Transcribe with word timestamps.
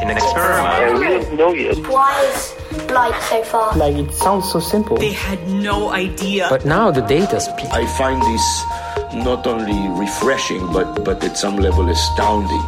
In 0.00 0.08
an 0.08 0.16
experiment, 0.16 0.98
we 1.00 1.08
don't 1.08 1.36
know 1.36 1.52
yet. 1.52 1.76
Why 1.88 2.22
is 2.24 2.90
light 2.90 3.20
so 3.22 3.42
far? 3.44 3.76
Like 3.76 3.96
it 3.96 4.12
sounds 4.12 4.50
so 4.50 4.60
simple. 4.60 4.96
They 4.96 5.12
had 5.12 5.48
no 5.48 5.90
idea. 5.90 6.46
But 6.48 6.64
now 6.64 6.90
the 6.90 7.02
data 7.02 7.40
speaks. 7.40 7.70
I 7.70 7.86
find 7.98 8.20
this 8.22 9.24
not 9.24 9.46
only 9.46 10.00
refreshing, 10.00 10.72
but, 10.72 11.04
but 11.04 11.22
at 11.24 11.36
some 11.36 11.56
level 11.56 11.88
astounding. 11.88 12.64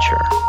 nature. 0.00 0.39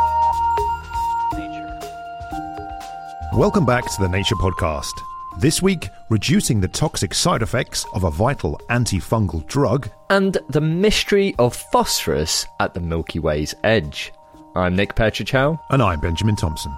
Welcome 3.33 3.65
back 3.65 3.89
to 3.89 4.01
the 4.01 4.09
Nature 4.09 4.35
Podcast. 4.35 4.91
This 5.39 5.61
week, 5.61 5.87
reducing 6.09 6.59
the 6.59 6.67
toxic 6.67 7.13
side 7.13 7.41
effects 7.41 7.85
of 7.93 8.03
a 8.03 8.11
vital 8.11 8.59
antifungal 8.69 9.47
drug. 9.47 9.89
And 10.09 10.37
the 10.49 10.59
mystery 10.59 11.33
of 11.39 11.55
phosphorus 11.55 12.45
at 12.59 12.73
the 12.73 12.81
Milky 12.81 13.19
Way's 13.19 13.55
edge. 13.63 14.11
I'm 14.53 14.75
Nick 14.75 14.95
Petrić 14.95 15.31
Howe. 15.31 15.57
And 15.69 15.81
I'm 15.81 16.01
Benjamin 16.01 16.35
Thompson. 16.35 16.75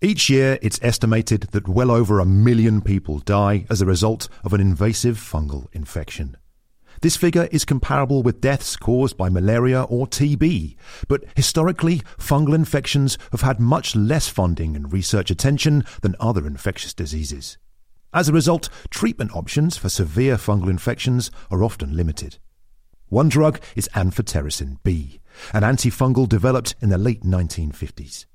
Each 0.00 0.30
year, 0.30 0.58
it's 0.62 0.80
estimated 0.80 1.48
that 1.52 1.68
well 1.68 1.90
over 1.90 2.18
a 2.18 2.24
million 2.24 2.80
people 2.80 3.18
die 3.18 3.66
as 3.68 3.82
a 3.82 3.86
result 3.86 4.30
of 4.42 4.54
an 4.54 4.60
invasive 4.62 5.18
fungal 5.18 5.66
infection. 5.74 6.38
This 7.00 7.16
figure 7.16 7.48
is 7.50 7.64
comparable 7.64 8.22
with 8.22 8.40
deaths 8.40 8.76
caused 8.76 9.16
by 9.16 9.28
malaria 9.28 9.82
or 9.82 10.06
TB, 10.06 10.76
but 11.08 11.24
historically, 11.36 12.02
fungal 12.18 12.54
infections 12.54 13.18
have 13.32 13.42
had 13.42 13.60
much 13.60 13.94
less 13.94 14.28
funding 14.28 14.76
and 14.76 14.92
research 14.92 15.30
attention 15.30 15.84
than 16.02 16.16
other 16.20 16.46
infectious 16.46 16.94
diseases. 16.94 17.58
As 18.12 18.28
a 18.28 18.32
result, 18.32 18.68
treatment 18.90 19.34
options 19.34 19.76
for 19.76 19.88
severe 19.88 20.36
fungal 20.36 20.70
infections 20.70 21.30
are 21.50 21.64
often 21.64 21.96
limited. 21.96 22.38
One 23.08 23.28
drug 23.28 23.60
is 23.76 23.88
amphotericin 23.94 24.78
B, 24.82 25.20
an 25.52 25.62
antifungal 25.62 26.28
developed 26.28 26.74
in 26.80 26.90
the 26.90 26.98
late 26.98 27.22
1950s. 27.22 28.26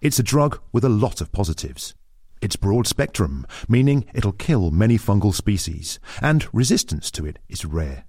It's 0.00 0.18
a 0.18 0.22
drug 0.22 0.60
with 0.72 0.84
a 0.84 0.90
lot 0.90 1.20
of 1.20 1.32
positives. 1.32 1.94
It's 2.44 2.56
broad 2.56 2.86
spectrum, 2.86 3.46
meaning 3.70 4.04
it'll 4.12 4.32
kill 4.32 4.70
many 4.70 4.98
fungal 4.98 5.32
species, 5.32 5.98
and 6.20 6.46
resistance 6.52 7.10
to 7.12 7.24
it 7.24 7.38
is 7.48 7.64
rare. 7.64 8.04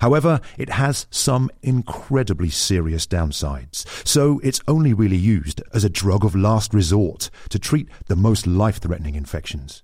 However, 0.00 0.42
it 0.58 0.68
has 0.68 1.06
some 1.10 1.48
incredibly 1.62 2.50
serious 2.50 3.06
downsides, 3.06 3.86
so 4.06 4.38
it's 4.44 4.60
only 4.68 4.92
really 4.92 5.16
used 5.16 5.62
as 5.72 5.82
a 5.82 5.88
drug 5.88 6.26
of 6.26 6.36
last 6.36 6.74
resort 6.74 7.30
to 7.48 7.58
treat 7.58 7.88
the 8.04 8.16
most 8.16 8.46
life 8.46 8.76
threatening 8.76 9.14
infections. 9.14 9.82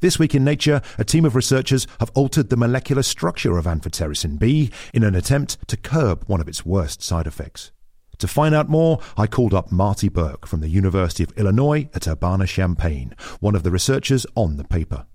This 0.00 0.18
week 0.18 0.34
in 0.34 0.42
Nature, 0.42 0.80
a 0.96 1.04
team 1.04 1.26
of 1.26 1.36
researchers 1.36 1.86
have 1.98 2.10
altered 2.14 2.48
the 2.48 2.56
molecular 2.56 3.02
structure 3.02 3.58
of 3.58 3.66
amphotericin 3.66 4.38
B 4.38 4.70
in 4.94 5.04
an 5.04 5.14
attempt 5.14 5.58
to 5.68 5.76
curb 5.76 6.24
one 6.28 6.40
of 6.40 6.48
its 6.48 6.64
worst 6.64 7.02
side 7.02 7.26
effects. 7.26 7.72
To 8.20 8.28
find 8.28 8.54
out 8.54 8.68
more, 8.68 9.00
I 9.16 9.26
called 9.26 9.54
up 9.54 9.72
Marty 9.72 10.10
Burke 10.10 10.46
from 10.46 10.60
the 10.60 10.68
University 10.68 11.22
of 11.22 11.32
Illinois 11.38 11.88
at 11.94 12.06
Urbana-Champaign, 12.06 13.14
one 13.40 13.54
of 13.54 13.62
the 13.62 13.70
researchers 13.70 14.26
on 14.34 14.58
the 14.58 14.64
paper. 14.64 15.06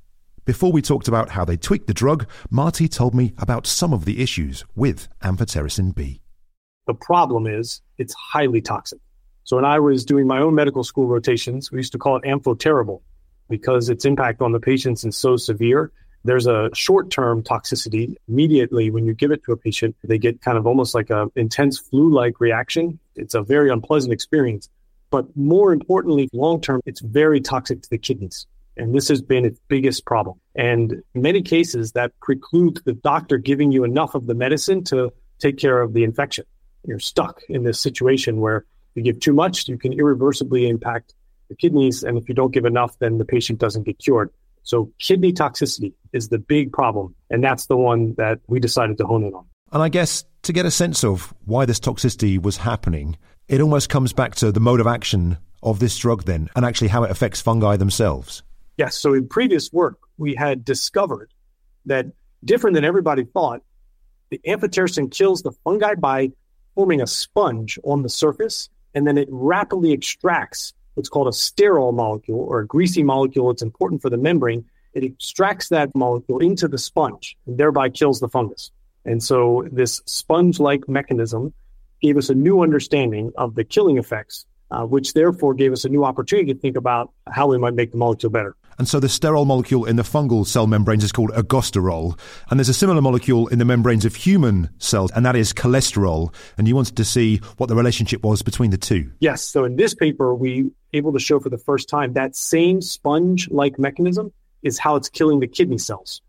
Before 0.44 0.72
we 0.72 0.82
talked 0.82 1.08
about 1.08 1.30
how 1.30 1.46
they 1.46 1.56
tweaked 1.56 1.86
the 1.86 1.94
drug, 1.94 2.28
Marty 2.50 2.88
told 2.88 3.14
me 3.14 3.34
about 3.38 3.68
some 3.68 3.94
of 3.94 4.06
the 4.06 4.24
issues 4.24 4.66
with 4.76 5.08
amphotericin 5.24 5.94
B. 5.94 6.22
The 6.88 6.96
problem 6.96 7.46
is 7.46 7.82
it's 8.00 8.16
highly 8.16 8.60
toxic. 8.60 9.00
So 9.44 9.58
when 9.58 9.66
I 9.66 9.78
was 9.78 10.04
doing 10.04 10.26
my 10.26 10.40
own 10.40 10.56
medical 10.56 10.84
school 10.84 11.06
rotations, 11.06 11.72
we 11.72 11.78
used 11.78 11.92
to 11.92 12.00
call 12.00 12.18
it 12.18 12.24
amphoterrible 12.24 13.04
because 13.50 13.88
its 13.90 14.06
impact 14.06 14.42
on 14.42 14.52
the 14.52 14.60
patients 14.60 15.06
is 15.06 15.16
so 15.16 15.38
severe 15.38 15.92
there's 16.26 16.48
a 16.48 16.70
short 16.74 17.12
term 17.12 17.44
toxicity 17.44 18.16
immediately 18.28 18.90
when 18.90 19.06
you 19.06 19.14
give 19.14 19.32
it 19.32 19.44
to 19.46 19.52
a 19.52 19.58
patient. 19.58 19.96
They 20.04 20.18
get 20.18 20.42
kind 20.42 20.58
of 20.58 20.66
almost 20.66 20.96
like 20.96 21.10
an 21.12 21.32
intense 21.36 21.78
flu 21.78 22.12
like 22.12 22.40
reaction. 22.40 23.00
It's 23.16 23.36
a 23.36 23.42
very 23.42 23.70
unpleasant 23.70 24.12
experience. 24.12 24.68
But 25.12 25.26
more 25.38 25.72
importantly, 25.72 26.28
long 26.34 26.62
term, 26.62 26.82
it's 26.86 27.00
very 27.00 27.40
toxic 27.40 27.84
to 27.84 27.90
the 27.90 28.00
kidneys. 28.00 28.48
And 28.76 28.94
this 28.94 29.08
has 29.08 29.22
been 29.22 29.46
its 29.46 29.60
biggest 29.68 30.06
problem. 30.06 30.40
And 30.56 31.04
in 31.14 31.22
many 31.22 31.42
cases, 31.42 31.94
that 31.94 32.12
precludes 32.20 32.82
the 32.84 32.94
doctor 32.94 33.38
giving 33.38 33.72
you 33.72 33.84
enough 33.84 34.16
of 34.16 34.26
the 34.26 34.34
medicine 34.34 34.84
to 34.86 35.14
take 35.40 35.58
care 35.58 35.80
of 35.80 35.94
the 35.94 36.04
infection. 36.04 36.46
You're 36.86 37.00
stuck 37.00 37.42
in 37.48 37.64
this 37.64 37.80
situation 37.80 38.42
where 38.42 38.66
you 38.96 39.04
give 39.04 39.20
too 39.20 39.34
much, 39.34 39.68
you 39.68 39.78
can 39.78 39.94
irreversibly 39.94 40.68
impact 40.68 41.14
the 41.50 41.56
kidneys. 41.56 42.04
And 42.04 42.18
if 42.18 42.28
you 42.28 42.36
don't 42.36 42.52
give 42.52 42.66
enough, 42.66 42.98
then 43.00 43.18
the 43.18 43.26
patient 43.26 43.60
doesn't 43.60 43.84
get 43.84 44.00
cured. 44.00 44.32
So 44.66 44.92
kidney 45.00 45.32
toxicity 45.32 45.94
is 46.12 46.30
the 46.30 46.40
big 46.40 46.74
problem. 46.74 47.16
And 47.30 47.44
that's 47.44 47.68
the 47.68 47.78
one 47.78 48.16
that 48.18 48.40
we 48.48 48.60
decided 48.60 48.98
to 48.98 49.06
hone 49.06 49.24
in 49.24 49.34
on. 49.34 49.46
And 49.72 49.82
I 49.82 49.90
guess 49.90 50.26
to 50.44 50.54
get 50.54 50.66
a 50.66 50.72
sense 50.72 51.04
of 51.04 51.34
why 51.46 51.66
this 51.66 51.80
toxicity 51.80 52.42
was 52.42 52.58
happening, 52.58 53.18
it 53.48 53.62
almost 53.62 53.90
comes 53.90 54.12
back 54.12 54.36
to 54.36 54.52
the 54.52 54.60
mode 54.60 54.80
of 54.80 54.88
action 54.88 55.38
of 55.64 55.80
this 55.80 55.98
drug 55.98 56.24
then 56.24 56.50
and 56.56 56.66
actually 56.66 56.88
how 56.88 57.04
it 57.04 57.12
affects 57.12 57.42
fungi 57.42 57.78
themselves. 57.78 58.44
Yes. 58.78 58.98
So 58.98 59.14
in 59.14 59.28
previous 59.28 59.72
work, 59.72 60.00
we 60.18 60.36
had 60.36 60.66
discovered 60.66 61.32
that 61.86 62.08
different 62.44 62.74
than 62.74 62.86
everybody 62.86 63.24
thought, 63.24 63.62
the 64.32 64.40
amphotericin 64.48 65.12
kills 65.12 65.44
the 65.44 65.52
fungi 65.64 65.94
by 65.96 66.32
forming 66.74 67.02
a 67.02 67.08
sponge 67.08 67.78
on 67.84 68.02
the 68.02 68.10
surface, 68.10 68.70
and 68.94 69.06
then 69.06 69.18
it 69.18 69.28
rapidly 69.32 69.94
extracts 69.94 70.74
what's 70.96 71.10
called 71.10 71.28
a 71.28 71.32
sterol 71.32 71.94
molecule 71.94 72.40
or 72.40 72.60
a 72.60 72.68
greasy 72.68 73.04
molecule. 73.04 73.52
It's 73.52 73.62
important 73.62 74.02
for 74.02 74.10
the 74.10 74.18
membrane. 74.18 74.66
It 74.94 75.04
extracts 75.04 75.70
that 75.70 75.94
molecule 75.94 76.40
into 76.40 76.68
the 76.68 76.78
sponge 76.78 77.38
and 77.46 77.58
thereby 77.58 77.90
kills 77.90 78.20
the 78.20 78.30
fungus. 78.30 78.72
And 79.06 79.22
so 79.22 79.68
this 79.72 80.02
sponge 80.06 80.60
like 80.60 80.90
mechanism 80.90 81.54
gave 82.02 82.18
us 82.18 82.30
a 82.30 82.36
new 82.36 82.62
understanding 82.62 83.32
of 83.38 83.56
the 83.56 83.64
killing 83.64 83.98
effects, 83.98 84.46
uh, 84.72 84.84
which 84.84 85.14
therefore 85.14 85.54
gave 85.54 85.72
us 85.72 85.86
a 85.86 85.90
new 85.90 86.04
opportunity 86.04 86.54
to 86.54 86.60
think 86.60 86.76
about 86.76 87.12
how 87.28 87.48
we 87.48 87.58
might 87.58 87.76
make 87.76 87.92
the 87.92 87.98
molecule 87.98 88.32
better. 88.32 88.56
And 88.78 88.88
so 88.88 89.00
the 89.00 89.08
sterol 89.08 89.48
molecule 89.48 89.86
in 89.86 89.96
the 89.96 90.04
fungal 90.04 90.46
cell 90.46 90.68
membranes 90.68 91.04
is 91.04 91.12
called 91.12 91.32
ergosterol. 91.32 92.20
And 92.50 92.60
there's 92.60 92.70
a 92.70 92.74
similar 92.74 93.02
molecule 93.02 93.48
in 93.48 93.60
the 93.60 93.66
membranes 93.66 94.06
of 94.06 94.16
human 94.16 94.70
cells, 94.80 95.12
and 95.12 95.26
that 95.26 95.36
is 95.36 95.54
cholesterol. 95.54 96.34
And 96.58 96.68
you 96.68 96.76
wanted 96.76 96.98
to 96.98 97.06
see 97.06 97.38
what 97.58 97.68
the 97.68 97.76
relationship 97.76 98.24
was 98.24 98.42
between 98.42 98.72
the 98.72 98.78
two. 98.78 99.12
Yes. 99.20 99.44
So 99.44 99.64
in 99.64 99.76
this 99.76 99.94
paper, 99.94 100.36
we 100.36 100.72
able 100.94 101.14
to 101.14 101.20
show 101.20 101.40
for 101.40 101.50
the 101.50 101.58
first 101.58 101.90
time 101.90 102.14
that 102.14 102.36
same 102.36 102.82
sponge 102.82 103.50
like 103.50 103.78
mechanism 103.78 104.32
is 104.64 104.80
how 104.80 104.96
it's 104.96 105.10
killing 105.10 105.40
the 105.40 105.48
kidney 105.48 105.78
cells. 105.78 106.22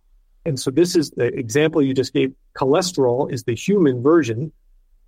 And 0.45 0.61
so 0.61 0.71
this 0.71 0.95
is 0.95 1.11
the 1.11 1.27
example 1.27 1.83
you 1.83 1.95
just 1.95 2.13
gave. 2.13 2.33
Cholesterol 2.57 3.33
is 3.33 3.45
the 3.45 3.55
human 3.55 4.03
version 4.03 4.53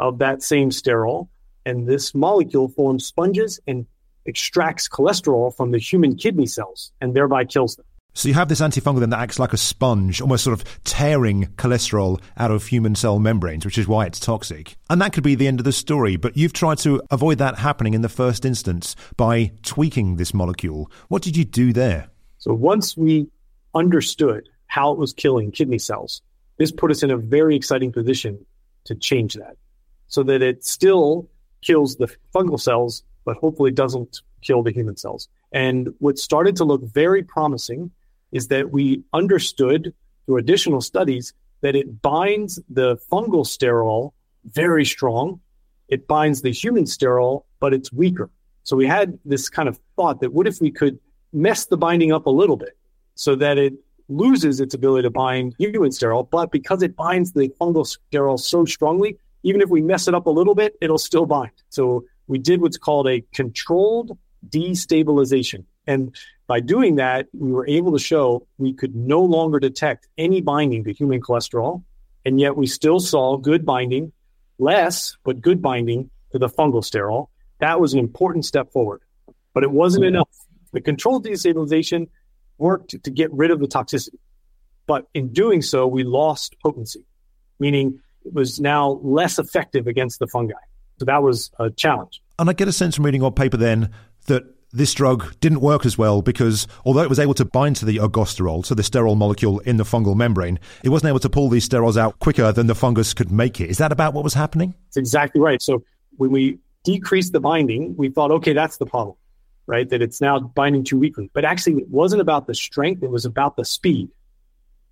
of 0.00 0.18
that 0.18 0.42
same 0.42 0.70
sterol. 0.70 1.28
And 1.64 1.86
this 1.86 2.14
molecule 2.14 2.68
forms 2.68 3.06
sponges 3.06 3.60
and 3.66 3.86
extracts 4.28 4.88
cholesterol 4.88 5.54
from 5.56 5.72
the 5.72 5.78
human 5.78 6.14
kidney 6.14 6.46
cells 6.46 6.92
and 7.00 7.14
thereby 7.14 7.44
kills 7.44 7.76
them. 7.76 7.86
So 8.14 8.28
you 8.28 8.34
have 8.34 8.48
this 8.48 8.60
antifungal 8.60 9.00
then 9.00 9.10
that 9.10 9.20
acts 9.20 9.38
like 9.38 9.52
a 9.52 9.56
sponge, 9.56 10.20
almost 10.20 10.42
sort 10.42 10.58
of 10.58 10.82
tearing 10.82 11.46
cholesterol 11.56 12.20
out 12.36 12.50
of 12.50 12.66
human 12.66 12.94
cell 12.96 13.20
membranes, 13.20 13.64
which 13.64 13.78
is 13.78 13.86
why 13.86 14.06
it's 14.06 14.18
toxic. 14.18 14.76
And 14.90 15.00
that 15.00 15.12
could 15.12 15.22
be 15.22 15.36
the 15.36 15.46
end 15.46 15.60
of 15.60 15.64
the 15.64 15.72
story, 15.72 16.16
but 16.16 16.36
you've 16.36 16.52
tried 16.52 16.78
to 16.78 17.00
avoid 17.10 17.38
that 17.38 17.58
happening 17.58 17.94
in 17.94 18.02
the 18.02 18.08
first 18.08 18.44
instance 18.44 18.96
by 19.16 19.52
tweaking 19.62 20.16
this 20.16 20.34
molecule. 20.34 20.90
What 21.08 21.22
did 21.22 21.36
you 21.36 21.44
do 21.44 21.72
there? 21.72 22.08
So 22.38 22.52
once 22.52 22.96
we 22.96 23.28
understood 23.74 24.48
how 24.66 24.90
it 24.92 24.98
was 24.98 25.12
killing 25.12 25.52
kidney 25.52 25.78
cells, 25.78 26.20
this 26.56 26.72
put 26.72 26.90
us 26.90 27.04
in 27.04 27.12
a 27.12 27.16
very 27.16 27.54
exciting 27.54 27.92
position 27.92 28.44
to 28.84 28.96
change 28.96 29.34
that 29.34 29.56
so 30.08 30.24
that 30.24 30.42
it 30.42 30.64
still 30.64 31.28
kills 31.62 31.96
the 31.96 32.12
fungal 32.34 32.60
cells, 32.60 33.04
but 33.28 33.36
hopefully 33.36 33.70
doesn't 33.70 34.22
kill 34.40 34.62
the 34.62 34.70
human 34.70 34.96
cells. 34.96 35.28
And 35.52 35.92
what 35.98 36.16
started 36.16 36.56
to 36.56 36.64
look 36.64 36.82
very 36.82 37.22
promising 37.22 37.90
is 38.32 38.48
that 38.48 38.70
we 38.70 39.02
understood 39.12 39.92
through 40.24 40.38
additional 40.38 40.80
studies 40.80 41.34
that 41.60 41.76
it 41.76 42.00
binds 42.00 42.58
the 42.70 42.96
fungal 43.12 43.44
sterol 43.44 44.12
very 44.46 44.86
strong. 44.86 45.40
It 45.88 46.08
binds 46.08 46.40
the 46.40 46.50
human 46.50 46.84
sterol, 46.84 47.44
but 47.60 47.74
it's 47.74 47.92
weaker. 47.92 48.30
So 48.62 48.78
we 48.78 48.86
had 48.86 49.18
this 49.26 49.50
kind 49.50 49.68
of 49.68 49.78
thought 49.94 50.22
that 50.22 50.32
what 50.32 50.46
if 50.46 50.58
we 50.62 50.70
could 50.70 50.98
mess 51.34 51.66
the 51.66 51.76
binding 51.76 52.12
up 52.12 52.24
a 52.24 52.30
little 52.30 52.56
bit 52.56 52.78
so 53.14 53.36
that 53.36 53.58
it 53.58 53.74
loses 54.08 54.58
its 54.58 54.72
ability 54.72 55.02
to 55.02 55.10
bind 55.10 55.54
human 55.58 55.90
sterol, 55.90 56.26
but 56.30 56.50
because 56.50 56.82
it 56.82 56.96
binds 56.96 57.32
the 57.32 57.50
fungal 57.60 57.86
sterol 58.10 58.40
so 58.40 58.64
strongly, 58.64 59.18
even 59.42 59.60
if 59.60 59.68
we 59.68 59.82
mess 59.82 60.08
it 60.08 60.14
up 60.14 60.24
a 60.24 60.30
little 60.30 60.54
bit, 60.54 60.76
it'll 60.80 60.96
still 60.96 61.26
bind. 61.26 61.52
So 61.68 62.06
we 62.28 62.38
did 62.38 62.60
what's 62.60 62.76
called 62.76 63.08
a 63.08 63.22
controlled 63.34 64.16
destabilization. 64.48 65.64
And 65.86 66.14
by 66.46 66.60
doing 66.60 66.96
that, 66.96 67.26
we 67.32 67.50
were 67.50 67.66
able 67.66 67.92
to 67.92 67.98
show 67.98 68.46
we 68.58 68.72
could 68.72 68.94
no 68.94 69.22
longer 69.22 69.58
detect 69.58 70.06
any 70.16 70.40
binding 70.40 70.84
to 70.84 70.92
human 70.92 71.20
cholesterol. 71.20 71.82
And 72.24 72.38
yet 72.40 72.56
we 72.56 72.66
still 72.66 73.00
saw 73.00 73.36
good 73.36 73.64
binding, 73.64 74.12
less, 74.58 75.16
but 75.24 75.40
good 75.40 75.60
binding 75.62 76.10
to 76.32 76.38
the 76.38 76.48
fungal 76.48 76.82
sterol. 76.82 77.28
That 77.60 77.80
was 77.80 77.94
an 77.94 77.98
important 77.98 78.44
step 78.44 78.70
forward. 78.70 79.02
But 79.54 79.64
it 79.64 79.70
wasn't 79.70 80.04
enough. 80.04 80.28
The 80.72 80.80
controlled 80.80 81.24
destabilization 81.24 82.08
worked 82.58 83.02
to 83.02 83.10
get 83.10 83.32
rid 83.32 83.50
of 83.50 83.60
the 83.60 83.66
toxicity. 83.66 84.18
But 84.86 85.06
in 85.14 85.32
doing 85.32 85.62
so, 85.62 85.86
we 85.86 86.04
lost 86.04 86.56
potency, 86.62 87.04
meaning 87.58 88.00
it 88.24 88.34
was 88.34 88.60
now 88.60 89.00
less 89.02 89.38
effective 89.38 89.86
against 89.86 90.18
the 90.18 90.26
fungi. 90.26 90.54
So 90.98 91.04
that 91.04 91.22
was 91.22 91.50
a 91.58 91.70
challenge. 91.70 92.22
And 92.38 92.48
I 92.48 92.52
get 92.52 92.68
a 92.68 92.72
sense 92.72 92.96
from 92.96 93.04
reading 93.04 93.20
your 93.22 93.32
paper 93.32 93.56
then 93.56 93.90
that 94.26 94.44
this 94.72 94.92
drug 94.92 95.38
didn't 95.40 95.60
work 95.60 95.86
as 95.86 95.96
well 95.96 96.20
because 96.22 96.66
although 96.84 97.02
it 97.02 97.08
was 97.08 97.18
able 97.18 97.34
to 97.34 97.44
bind 97.44 97.76
to 97.76 97.84
the 97.84 97.96
ergosterol, 97.96 98.64
so 98.64 98.74
the 98.74 98.82
sterol 98.82 99.16
molecule 99.16 99.60
in 99.60 99.76
the 99.76 99.84
fungal 99.84 100.14
membrane, 100.14 100.58
it 100.84 100.90
wasn't 100.90 101.08
able 101.08 101.20
to 101.20 101.30
pull 101.30 101.48
these 101.48 101.68
sterols 101.68 101.96
out 101.96 102.18
quicker 102.18 102.52
than 102.52 102.66
the 102.66 102.74
fungus 102.74 103.14
could 103.14 103.30
make 103.30 103.60
it. 103.60 103.70
Is 103.70 103.78
that 103.78 103.92
about 103.92 104.14
what 104.14 104.24
was 104.24 104.34
happening? 104.34 104.74
That's 104.86 104.98
exactly 104.98 105.40
right. 105.40 105.62
So 105.62 105.82
when 106.16 106.30
we 106.30 106.58
decreased 106.84 107.32
the 107.32 107.40
binding, 107.40 107.96
we 107.96 108.10
thought, 108.10 108.30
okay, 108.30 108.52
that's 108.52 108.76
the 108.76 108.86
problem, 108.86 109.16
right? 109.66 109.88
That 109.88 110.02
it's 110.02 110.20
now 110.20 110.38
binding 110.38 110.84
too 110.84 110.98
weakly. 110.98 111.30
But 111.32 111.44
actually, 111.44 111.82
it 111.82 111.88
wasn't 111.88 112.20
about 112.20 112.46
the 112.46 112.54
strength, 112.54 113.02
it 113.02 113.10
was 113.10 113.24
about 113.24 113.56
the 113.56 113.64
speed. 113.64 114.10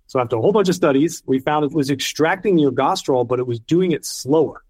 So 0.07 0.19
after 0.19 0.37
a 0.37 0.41
whole 0.41 0.53
bunch 0.53 0.69
of 0.69 0.75
studies, 0.75 1.21
we 1.25 1.39
found 1.39 1.65
it 1.65 1.73
was 1.73 1.89
extracting 1.89 2.55
the 2.55 2.63
ergosterol, 2.63 3.27
but 3.27 3.39
it 3.39 3.47
was 3.47 3.59
doing 3.59 3.91
it 3.91 4.05
slower. 4.05 4.63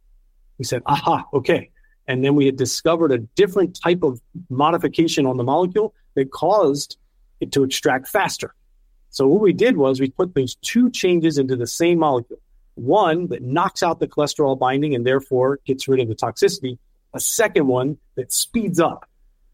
We 0.58 0.66
said, 0.66 0.82
aha, 0.86 1.26
okay. 1.34 1.70
And 2.08 2.24
then 2.24 2.36
we 2.36 2.46
had 2.46 2.56
discovered 2.56 3.12
a 3.12 3.18
different 3.18 3.80
type 3.82 4.04
of 4.04 4.22
modification 4.50 5.26
on 5.26 5.38
the 5.38 5.44
molecule 5.44 5.94
that 6.16 6.32
caused 6.32 6.98
it 7.40 7.52
to 7.52 7.64
extract 7.64 8.08
faster. 8.08 8.54
So 9.10 9.28
what 9.28 9.42
we 9.42 9.54
did 9.54 9.78
was 9.78 10.00
we 10.00 10.10
put 10.10 10.34
these 10.34 10.56
two 10.56 10.90
changes 10.90 11.38
into 11.38 11.56
the 11.56 11.68
same 11.68 12.00
molecule. 12.00 12.40
One 12.76 13.28
that 13.28 13.42
knocks 13.42 13.84
out 13.84 14.00
the 14.00 14.08
cholesterol 14.08 14.58
binding 14.58 14.96
and 14.96 15.06
therefore 15.06 15.60
gets 15.66 15.88
rid 15.88 16.00
of 16.00 16.08
the 16.08 16.16
toxicity. 16.16 16.78
A 17.14 17.20
second 17.20 17.68
one 17.68 17.98
that 18.16 18.32
speeds 18.32 18.80
up 18.80 19.10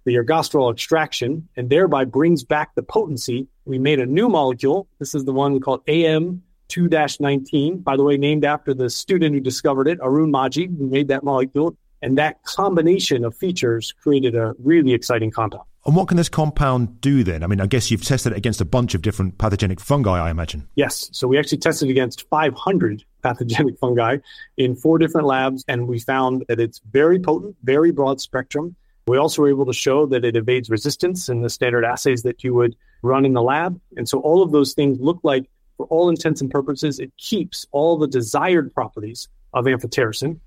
the 0.06 0.16
ergosterol 0.16 0.72
extraction 0.72 1.48
and 1.56 1.70
thereby 1.70 2.06
brings 2.06 2.44
back 2.44 2.76
the 2.76 2.84
potency. 2.84 3.48
We 3.66 3.80
made 3.80 4.00
a 4.00 4.06
new 4.06 4.28
molecule. 4.28 4.88
This 5.00 5.16
is 5.16 5.24
the 5.24 5.32
one 5.32 5.54
we 5.54 5.60
call 5.60 5.82
AM 5.88 6.44
2-19, 6.74 7.84
by 7.84 7.96
the 7.96 8.04
way, 8.04 8.18
named 8.18 8.46
after 8.46 8.74
the 8.74 8.90
student 8.90 9.36
who 9.36 9.42
discovered 9.42 9.88
it, 9.88 10.00
Arun 10.02 10.32
Maji, 10.32 10.76
who 10.78 10.88
made 10.88 11.08
that 11.10 11.24
molecule. 11.24 11.76
And 12.02 12.18
that 12.18 12.44
combination 12.44 13.24
of 13.24 13.36
features 13.36 13.94
created 14.02 14.36
a 14.36 14.54
really 14.60 14.94
exciting 14.94 15.32
compound. 15.32 15.64
And 15.86 15.96
what 15.96 16.08
can 16.08 16.18
this 16.18 16.30
compound 16.30 17.02
do 17.02 17.24
then? 17.24 17.44
I 17.44 17.48
mean, 17.48 17.60
I 17.60 17.66
guess 17.66 17.92
you've 17.92 18.04
tested 18.04 18.32
it 18.32 18.38
against 18.38 18.62
a 18.62 18.66
bunch 18.66 18.96
of 18.96 19.02
different 19.02 19.38
pathogenic 19.38 19.80
fungi, 19.80 20.12
I 20.12 20.30
imagine. 20.30 20.68
Yes. 20.76 21.10
So 21.12 21.28
we 21.28 21.38
actually 21.38 21.58
tested 21.58 21.90
against 21.90 22.28
500 22.30 23.04
pathogenic 23.22 23.78
fungi 23.80 24.18
in 24.58 24.76
four 24.76 24.98
different 24.98 25.28
labs, 25.28 25.64
and 25.68 25.88
we 25.88 26.00
found 26.00 26.46
that 26.48 26.60
it's 26.60 26.80
very 26.92 27.20
potent, 27.20 27.56
very 27.64 27.92
broad 27.92 28.22
spectrum. 28.22 28.76
We 29.08 29.18
also 29.18 29.42
were 29.42 29.50
able 29.50 29.66
to 29.66 29.74
show 29.74 30.06
that 30.06 30.24
it 30.24 30.38
evades 30.38 30.70
resistance 30.70 31.28
in 31.28 31.42
the 31.42 31.50
standard 31.50 31.84
assays 31.84 32.24
that 32.24 32.44
you 32.44 32.54
would 32.54 32.76
run 33.02 33.26
in 33.26 33.34
the 33.34 33.42
lab. 33.42 33.80
And 33.98 34.08
so 34.08 34.20
all 34.20 34.42
of 34.42 34.52
those 34.52 34.74
things 34.74 35.00
look 35.02 35.20
like, 35.24 35.50
for 35.84 35.88
all 35.88 36.10
intents 36.10 36.40
and 36.40 36.50
purposes, 36.50 37.00
it 37.00 37.12
keeps 37.18 37.66
all 37.72 37.98
the 37.98 38.08
desired 38.08 38.74
properties 38.74 39.28
of 39.54 39.66
amphotericin, 39.66 40.40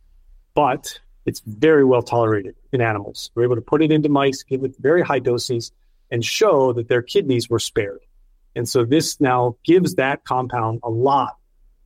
but 0.55 0.99
it's 1.27 1.41
very 1.41 1.85
well 1.85 2.03
tolerated 2.03 2.55
in 2.73 2.81
animals. 2.81 3.31
We're 3.35 3.45
able 3.45 3.57
to 3.57 3.61
put 3.61 3.83
it 3.83 3.93
into 3.93 4.09
mice, 4.09 4.43
give 4.43 4.65
it 4.65 4.75
very 4.79 5.03
high 5.03 5.19
doses, 5.19 5.73
and 6.11 6.25
show 6.25 6.73
that 6.73 6.89
their 6.89 7.03
kidneys 7.03 7.51
were 7.51 7.59
spared. 7.59 8.01
And 8.55 8.67
so 8.67 8.87
this 8.87 9.21
now 9.21 9.57
gives 9.63 9.97
that 9.97 10.25
compound 10.25 10.81
a 10.83 10.89
lot 10.91 11.37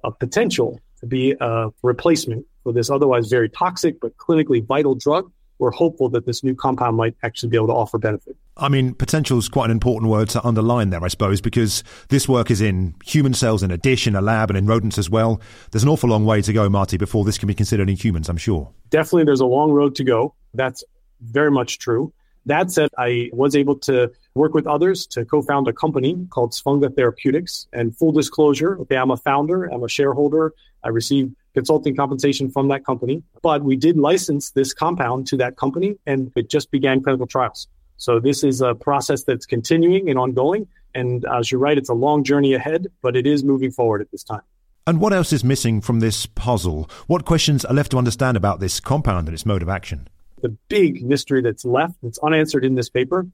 of 0.05 0.17
potential 0.21 0.79
to 1.01 1.07
be 1.07 1.35
a 1.41 1.71
replacement 1.83 2.47
for 2.63 2.73
this 2.73 2.89
otherwise 2.89 3.29
very 3.29 3.49
toxic 3.49 4.01
but 4.01 4.17
clinically 4.17 4.65
vital 4.65 4.95
drug 4.95 5.33
we're 5.61 5.71
hopeful 5.71 6.09
that 6.09 6.27
this 6.27 6.43
new 6.43 6.55
compound 6.55 6.97
might 6.97 7.15
actually 7.23 7.51
be 7.51 7.57
able 7.57 7.69
to 7.69 7.75
offer 7.75 7.99
benefit. 7.99 8.37
I 8.57 8.69
mean, 8.69 8.95
potential 8.95 9.39
is 9.39 9.49
quite 9.49 9.67
an 9.67 9.71
important 9.71 10.11
word 10.11 10.29
to 10.31 10.45
underline 10.45 10.91
there, 10.91 11.03
I 11.05 11.09
suppose, 11.09 11.41
because 11.41 11.85
this 12.09 12.29
work 12.29 12.51
is 12.51 12.61
in 12.61 12.95
human 13.05 13.35
cells 13.35 13.63
in 13.63 13.71
a 13.71 13.79
dish, 13.79 14.07
in 14.07 14.17
a 14.17 14.21
lab, 14.21 14.51
and 14.51 14.59
in 14.59 14.67
rodents 14.67 14.99
as 14.99 15.09
well. 15.09 15.41
There's 15.71 15.83
an 15.83 15.89
awful 15.89 16.11
long 16.11 16.25
way 16.25 16.43
to 16.43 16.53
go, 16.53 16.69
Marty, 16.69 16.97
before 16.97 17.25
this 17.25 17.39
can 17.39 17.47
be 17.47 17.55
considered 17.55 17.89
in 17.89 17.97
humans, 17.97 18.29
I'm 18.29 18.37
sure. 18.37 18.71
Definitely, 18.91 19.25
there's 19.25 19.41
a 19.41 19.47
long 19.47 19.71
road 19.71 19.95
to 19.97 20.05
go. 20.05 20.35
That's 20.55 20.83
very 21.21 21.51
much 21.51 21.79
true. 21.79 22.13
That 22.47 22.71
said, 22.71 22.89
I 22.97 23.31
was 23.33 23.55
able 23.55 23.77
to 23.81 24.11
work 24.35 24.55
with 24.55 24.67
others 24.67 25.07
to 25.09 25.25
co-found 25.25 25.69
a 25.69 25.73
company 25.73 26.27
called 26.31 26.53
Sfunga 26.53 26.95
Therapeutics. 26.95 27.67
And 27.73 27.97
full 27.97 28.13
disclosure, 28.13 28.79
okay, 28.81 28.97
I'm 28.97 29.11
a 29.11 29.17
founder, 29.17 29.65
I'm 29.67 29.83
a 29.83 29.89
shareholder. 29.89 30.55
I 30.83 30.89
received 30.89 31.35
consulting 31.55 31.95
compensation 31.97 32.51
from 32.51 32.69
that 32.69 32.85
company. 32.87 33.23
But 33.43 33.63
we 33.63 33.77
did 33.77 33.97
license 33.97 34.51
this 34.51 34.73
compound 34.73 35.27
to 35.29 35.37
that 35.39 35.57
company 35.57 35.97
and 36.07 36.33
it 36.37 36.49
just 36.49 36.71
began 36.71 37.03
clinical 37.03 37.27
trials. 37.27 37.69
So 37.97 38.19
this 38.19 38.43
is 38.43 38.63
a 38.63 38.75
process 38.75 39.25
that's 39.25 39.45
continuing 39.45 40.09
and 40.09 40.19
ongoing. 40.19 40.67
And 40.95 41.27
as 41.27 41.53
you're 41.53 41.61
right, 41.61 41.77
it's 41.77 41.91
a 41.91 41.95
long 41.95 42.25
journey 42.25 42.55
ahead, 42.55 42.87
but 43.03 43.15
it 43.15 43.27
is 43.27 43.45
moving 43.45 43.71
forward 43.71 44.01
at 44.01 44.11
this 44.11 44.25
time. 44.25 44.41
And 44.87 45.01
what 45.01 45.13
else 45.13 45.33
is 45.33 45.45
missing 45.45 45.83
from 45.83 46.01
this 46.01 46.25
puzzle? 46.25 46.89
What 47.07 47.27
questions 47.27 47.65
are 47.67 47.75
left 47.75 47.91
to 47.91 47.99
understand 47.99 48.37
about 48.37 48.59
this 48.59 48.81
compound 48.81 49.29
and 49.29 49.35
its 49.35 49.45
mode 49.45 49.63
of 49.63 49.69
action? 49.69 50.09
The 50.43 50.57
big 50.69 51.05
mystery 51.05 51.43
that's 51.43 51.65
left, 51.65 51.97
that's 52.03 52.19
unanswered 52.19 52.65
in 52.65 52.75
this 52.75 52.89
paper, 52.89 53.27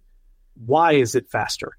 why 0.64 0.92
is 0.92 1.14
it 1.14 1.28
faster? 1.28 1.76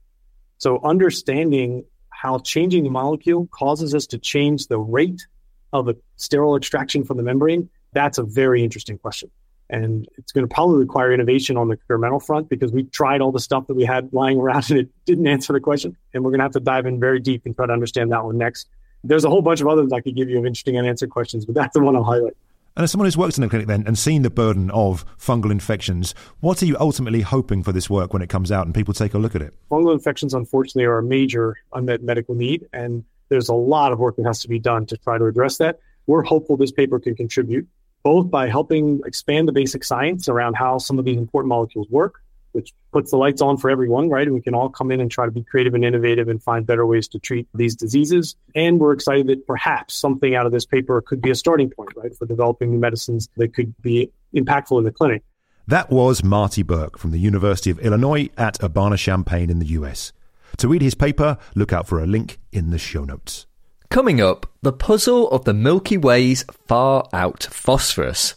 So 0.58 0.80
understanding 0.84 1.86
how 2.10 2.40
changing 2.40 2.84
the 2.84 2.90
molecule 2.90 3.48
causes 3.52 3.94
us 3.94 4.08
to 4.08 4.18
change 4.18 4.68
the 4.68 4.80
rate 4.80 5.28
of 5.74 5.88
a 5.88 5.96
sterol 6.18 6.58
extraction 6.58 7.04
from 7.04 7.18
the 7.18 7.24
membrane, 7.24 7.70
that's 7.94 8.18
a 8.18 8.24
very 8.24 8.64
interesting 8.64 8.98
question. 8.98 9.30
And 9.70 10.08
it's 10.18 10.32
going 10.32 10.48
to 10.48 10.54
probably 10.54 10.80
require 10.80 11.12
innovation 11.12 11.58
on 11.58 11.68
the 11.68 11.74
experimental 11.74 12.20
front 12.20 12.48
because 12.50 12.72
we 12.72 12.84
tried 12.84 13.22
all 13.22 13.32
the 13.32 13.40
stuff 13.40 13.68
that 13.68 13.74
we 13.74 13.84
had 13.84 14.14
lying 14.14 14.40
around 14.40 14.70
and 14.72 14.80
it 14.80 14.90
didn't 15.06 15.28
answer 15.28 15.54
the 15.54 15.60
question. 15.60 15.98
And 16.14 16.24
we're 16.24 16.32
going 16.32 16.40
to 16.40 16.46
have 16.46 16.54
to 16.54 16.60
dive 16.60 16.86
in 16.86 17.00
very 17.00 17.20
deep 17.20 17.46
and 17.46 17.56
try 17.56 17.68
to 17.68 17.74
understand 17.74 18.12
that 18.14 18.24
one 18.24 18.38
next. 18.38 18.68
There's 19.04 19.26
a 19.26 19.30
whole 19.30 19.42
bunch 19.42 19.62
of 19.62 19.68
others 19.68 19.92
I 19.92 20.00
could 20.00 20.16
give 20.16 20.30
you 20.30 20.40
of 20.40 20.46
interesting 20.46 20.78
unanswered 20.78 21.10
questions, 21.10 21.46
but 21.46 21.54
that's 21.54 21.74
the 21.74 21.82
one 21.82 21.96
I'll 21.96 22.04
highlight. 22.04 22.36
And 22.78 22.84
as 22.84 22.92
someone 22.92 23.08
who's 23.08 23.18
worked 23.18 23.40
in 23.40 23.42
the 23.42 23.50
clinic 23.50 23.66
then 23.66 23.86
and 23.88 23.98
seen 23.98 24.22
the 24.22 24.30
burden 24.30 24.70
of 24.70 25.04
fungal 25.18 25.50
infections, 25.50 26.14
what 26.42 26.62
are 26.62 26.68
you 26.68 26.78
ultimately 26.80 27.22
hoping 27.22 27.64
for 27.64 27.72
this 27.72 27.90
work 27.90 28.14
when 28.14 28.22
it 28.22 28.30
comes 28.30 28.52
out 28.52 28.68
and 28.68 28.76
people 28.76 28.94
take 28.94 29.16
a 29.16 29.18
look 29.18 29.34
at 29.34 29.42
it? 29.42 29.56
Fungal 29.72 29.92
infections, 29.94 30.36
unfortunately, 30.36 30.86
are 30.86 31.00
a 31.00 31.04
major 31.04 31.56
unmet 31.74 32.04
medical 32.04 32.36
need. 32.36 32.68
And 32.74 33.04
there's 33.30 33.50
a 33.50 33.56
lot 33.56 33.94
of 33.94 33.98
work 33.98 34.16
that 34.18 34.28
has 34.28 34.42
to 34.42 34.48
be 34.48 34.60
done 34.60 34.86
to 34.86 34.98
try 34.98 35.18
to 35.18 35.26
address 35.26 35.58
that. 35.58 35.80
We're 36.06 36.22
hopeful 36.22 36.56
this 36.56 36.72
paper 36.72 37.00
can 37.00 37.16
contribute 37.16 37.68
both 38.04 38.30
by 38.30 38.48
helping 38.48 39.02
expand 39.06 39.48
the 39.48 39.52
basic 39.52 39.84
science 39.84 40.30
around 40.30 40.54
how 40.54 40.78
some 40.78 41.00
of 41.00 41.04
these 41.04 41.18
important 41.18 41.50
molecules 41.50 41.90
work, 41.90 42.22
which 42.58 42.74
puts 42.92 43.12
the 43.12 43.18
lights 43.18 43.40
on 43.40 43.56
for 43.56 43.70
everyone, 43.70 44.10
right? 44.10 44.26
And 44.26 44.34
we 44.34 44.42
can 44.42 44.56
all 44.56 44.68
come 44.68 44.90
in 44.90 45.00
and 45.00 45.12
try 45.12 45.26
to 45.26 45.32
be 45.32 45.44
creative 45.44 45.76
and 45.76 45.86
innovative 45.86 46.28
and 46.28 46.42
find 46.42 46.66
better 46.66 46.88
ways 46.88 47.08
to 47.10 47.20
treat 47.20 47.48
these 47.54 47.76
diseases. 47.76 48.36
And 48.56 48.80
we're 48.80 48.94
excited 48.94 49.28
that 49.28 49.46
perhaps 49.46 49.94
something 49.94 50.34
out 50.34 50.48
of 50.48 50.52
this 50.52 50.66
paper 50.66 51.00
could 51.02 51.22
be 51.22 51.30
a 51.30 51.36
starting 51.36 51.70
point, 51.70 51.92
right, 51.96 52.18
for 52.18 52.26
developing 52.26 52.72
new 52.72 52.80
medicines 52.80 53.30
that 53.38 53.54
could 53.54 53.80
be 53.80 54.12
impactful 54.34 54.76
in 54.76 54.86
the 54.86 54.92
clinic. 54.92 55.22
That 55.68 55.92
was 55.92 56.24
Marty 56.24 56.64
Burke 56.64 56.98
from 56.98 57.12
the 57.12 57.20
University 57.20 57.70
of 57.70 57.78
Illinois 57.78 58.32
at 58.36 58.64
Urbana 58.64 58.98
Champaign 58.98 59.52
in 59.52 59.60
the 59.60 59.68
US. 59.68 60.14
To 60.58 60.68
read 60.68 60.82
his 60.82 60.96
paper, 60.96 61.38
look 61.54 61.72
out 61.72 61.88
for 61.88 62.00
a 62.02 62.08
link 62.08 62.40
in 62.52 62.72
the 62.72 62.80
show 62.80 63.04
notes. 63.04 63.46
Coming 63.92 64.20
up, 64.20 64.48
the 64.64 64.74
puzzle 64.74 65.30
of 65.30 65.46
the 65.46 65.54
Milky 65.54 65.96
Way's 65.96 66.44
far 66.68 67.08
out 67.14 67.44
phosphorus. 67.52 68.34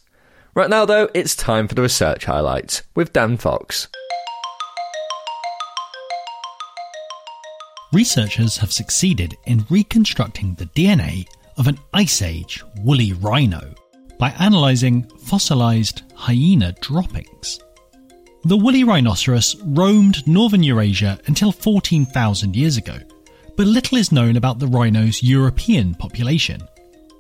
Right 0.55 0.69
now, 0.69 0.85
though, 0.85 1.09
it's 1.15 1.35
time 1.35 1.69
for 1.69 1.75
the 1.75 1.83
research 1.83 2.27
highlights 2.27 2.83
with 2.95 3.15
Dan 3.15 3.39
Fox. 3.39 3.89
Researchers 7.93 8.57
have 8.57 8.73
succeeded 8.73 9.37
in 9.47 9.67
reconstructing 9.69 10.55
the 10.55 10.67
DNA 10.67 11.27
of 11.57 11.67
an 11.67 11.79
Ice 11.93 12.23
Age 12.23 12.63
woolly 12.85 13.15
rhino 13.15 13.75
by 14.17 14.33
analysing 14.39 15.03
fossilised 15.19 16.03
hyena 16.15 16.73
droppings. 16.81 17.59
The 18.45 18.57
woolly 18.57 18.85
rhinoceros 18.85 19.57
roamed 19.65 20.27
northern 20.27 20.63
Eurasia 20.63 21.19
until 21.27 21.51
14,000 21.51 22.55
years 22.55 22.77
ago, 22.77 22.99
but 23.57 23.67
little 23.67 23.99
is 23.99 24.13
known 24.13 24.37
about 24.37 24.61
the 24.61 24.69
rhino's 24.69 25.23
European 25.23 25.95
population. 25.95 26.61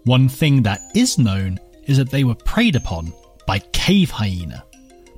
One 0.04 0.28
thing 0.28 0.62
that 0.62 0.80
is 0.94 1.18
known 1.18 1.58
is 1.86 1.96
that 1.96 2.10
they 2.10 2.22
were 2.22 2.36
preyed 2.36 2.76
upon 2.76 3.12
by 3.44 3.58
cave 3.72 4.10
hyena. 4.10 4.64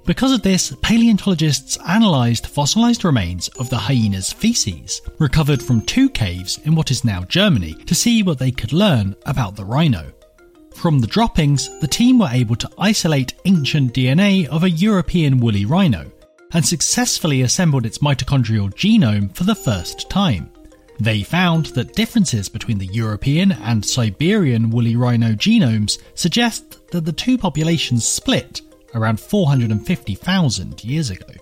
Because 0.05 0.33
of 0.33 0.43
this, 0.43 0.75
paleontologists 0.83 1.79
analysed 1.87 2.49
fossilised 2.49 3.05
remains 3.05 3.47
of 3.51 3.71
the 3.71 3.77
hyena's 3.79 4.33
feces, 4.33 5.01
recovered 5.21 5.63
from 5.63 5.81
two 5.83 6.11
caves 6.11 6.59
in 6.65 6.75
what 6.75 6.91
is 6.91 7.05
now 7.05 7.23
Germany, 7.23 7.75
to 7.87 7.95
see 7.95 8.25
what 8.25 8.39
they 8.39 8.51
could 8.51 8.73
learn 8.73 9.15
about 9.27 9.55
the 9.55 9.65
rhino. 9.65 10.13
From 10.75 10.99
the 10.99 11.07
droppings, 11.07 11.69
the 11.79 11.87
team 11.87 12.19
were 12.19 12.31
able 12.33 12.57
to 12.57 12.71
isolate 12.79 13.35
ancient 13.45 13.95
DNA 13.95 14.47
of 14.49 14.65
a 14.65 14.71
European 14.71 15.39
woolly 15.39 15.67
rhino 15.67 16.11
and 16.53 16.67
successfully 16.67 17.43
assembled 17.43 17.87
its 17.87 17.99
mitochondrial 17.99 18.75
genome 18.75 19.33
for 19.37 19.45
the 19.45 19.55
first 19.55 20.11
time. 20.11 20.51
They 20.99 21.23
found 21.23 21.67
that 21.67 21.95
differences 21.95 22.49
between 22.49 22.79
the 22.79 22.87
European 22.87 23.53
and 23.53 23.85
Siberian 23.85 24.71
woolly 24.71 24.97
rhino 24.97 25.33
genomes 25.33 25.99
suggest 26.15 26.91
that 26.91 27.05
the 27.05 27.13
two 27.13 27.39
populations 27.39 28.05
split 28.05 28.61
around 28.95 29.21
450,000 29.21 30.85
years 30.85 31.11
ago. 31.11 31.35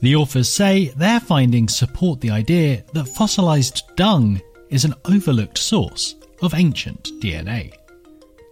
The 0.00 0.16
authors 0.16 0.48
say 0.48 0.88
their 0.96 1.20
findings 1.20 1.76
support 1.76 2.20
the 2.20 2.30
idea 2.30 2.84
that 2.92 3.06
fossilized 3.06 3.82
dung 3.96 4.40
is 4.68 4.84
an 4.84 4.94
overlooked 5.04 5.58
source 5.58 6.16
of 6.40 6.54
ancient 6.54 7.04
DNA. 7.20 7.72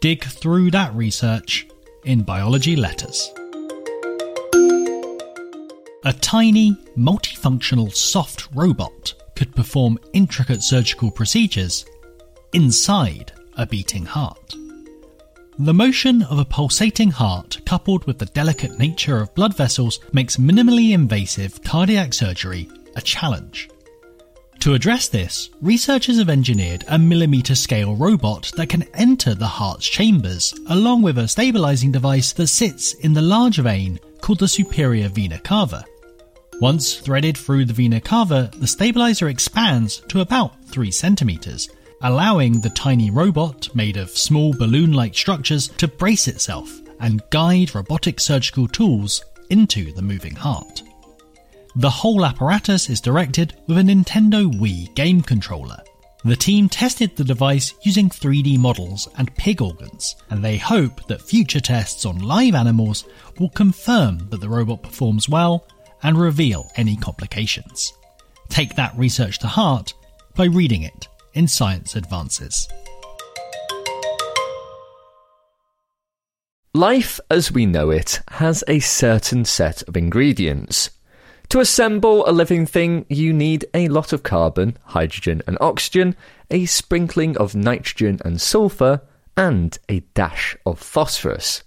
Dig 0.01 0.25
through 0.25 0.71
that 0.71 0.95
research 0.95 1.67
in 2.05 2.23
Biology 2.23 2.77
Letters. 2.77 3.33
A 6.05 6.13
tiny, 6.13 6.73
multifunctional 6.97 7.95
soft 7.95 8.49
robot 8.55 9.13
could 9.35 9.55
perform 9.55 9.99
intricate 10.13 10.63
surgical 10.63 11.11
procedures 11.11 11.85
inside 12.53 13.33
a 13.57 13.67
beating 13.67 14.05
heart. 14.05 14.55
The 15.59 15.75
motion 15.75 16.23
of 16.23 16.39
a 16.39 16.45
pulsating 16.45 17.11
heart, 17.11 17.59
coupled 17.67 18.07
with 18.07 18.19
the 18.19 18.27
delicate 18.27 18.79
nature 18.79 19.21
of 19.21 19.35
blood 19.35 19.55
vessels, 19.55 20.01
makes 20.13 20.37
minimally 20.39 20.93
invasive 20.93 21.63
cardiac 21.63 22.15
surgery 22.15 22.69
a 22.97 23.01
challenge. 23.03 23.69
To 24.61 24.75
address 24.75 25.09
this, 25.09 25.51
researchers 25.61 26.19
have 26.19 26.31
engineered 26.31 26.85
a 26.89 26.99
millimeter 26.99 27.55
scale 27.55 27.95
robot 27.95 28.53
that 28.57 28.69
can 28.69 28.85
enter 28.95 29.35
the 29.35 29.47
heart's 29.47 29.89
chambers, 29.89 30.55
along 30.69 31.03
with 31.03 31.19
a 31.19 31.29
stabilizing 31.29 31.93
device 31.93 32.33
that 32.35 32.47
sits 32.47 32.95
in 32.95 33.13
the 33.13 33.23
large 33.23 33.59
vein 33.59 33.99
called 34.21 34.39
the 34.39 34.49
superior 34.49 35.09
vena 35.09 35.39
cava. 35.39 35.85
Once 36.61 37.01
threaded 37.01 37.37
through 37.37 37.65
the 37.65 37.73
vena 37.73 38.01
cava, 38.01 38.51
the 38.57 38.67
stabilizer 38.67 39.29
expands 39.29 40.01
to 40.09 40.21
about 40.21 40.63
3 40.67 40.91
centimeters, 40.91 41.69
allowing 42.03 42.61
the 42.61 42.71
tiny 42.71 43.11
robot, 43.11 43.69
made 43.75 43.97
of 43.97 44.11
small 44.11 44.53
balloon 44.55 44.93
like 44.93 45.15
structures, 45.15 45.69
to 45.69 45.89
brace 45.89 46.29
itself 46.29 46.81
and 47.01 47.23
guide 47.31 47.75
robotic 47.75 48.21
surgical 48.21 48.69
tools 48.69 49.25
into 49.51 49.93
the 49.93 50.03
moving 50.03 50.35
heart. 50.35 50.83
The 51.77 51.91
whole 51.91 52.25
apparatus 52.25 52.91
is 52.91 53.01
directed 53.01 53.55
with 53.67 53.79
a 53.79 53.83
Nintendo 53.83 54.51
Wii 54.53 54.95
game 54.95 55.21
controller. 55.21 55.79
The 56.25 56.37
team 56.37 56.69
tested 56.69 57.17
the 57.17 57.25
device 57.25 57.75
using 57.83 58.11
3D 58.11 58.59
models 58.59 59.09
and 59.17 59.35
pig 59.37 59.63
organs, 59.63 60.17
and 60.29 60.45
they 60.45 60.59
hope 60.59 61.07
that 61.07 61.23
future 61.23 61.61
tests 61.61 62.05
on 62.05 62.19
live 62.19 62.55
animals 62.55 63.05
will 63.39 63.49
confirm 63.51 64.19
that 64.29 64.41
the 64.41 64.49
robot 64.49 64.83
performs 64.83 65.29
well 65.29 65.67
and 66.03 66.19
reveal 66.19 66.71
any 66.77 66.97
complications. 66.97 67.93
Take 68.49 68.75
that 68.75 68.97
research 68.99 69.39
to 69.39 69.47
heart 69.47 69.95
by 70.35 70.47
reading 70.47 70.83
it 70.83 71.09
in 71.35 71.47
Science 71.49 71.95
Advances. 71.97 72.69
Life 76.73 77.19
as 77.29 77.51
we 77.51 77.67
know 77.67 77.91
it 77.91 78.21
has 78.29 78.63
a 78.69 78.79
certain 78.79 79.45
set 79.45 79.83
of 79.89 79.97
ingredients. 79.97 80.91
To 81.49 81.59
assemble 81.59 82.29
a 82.29 82.31
living 82.31 82.65
thing, 82.65 83.07
you 83.09 83.33
need 83.33 83.65
a 83.75 83.89
lot 83.89 84.13
of 84.13 84.23
carbon, 84.23 84.79
hydrogen, 84.85 85.43
and 85.49 85.59
oxygen, 85.61 86.15
a 86.49 86.67
sprinkling 86.67 87.37
of 87.39 87.57
nitrogen 87.57 88.21
and 88.25 88.41
sulfur, 88.41 89.03
and 89.37 89.77
a 89.89 90.01
dash 90.15 90.57
of 90.65 90.79
phosphorus. 90.79 91.65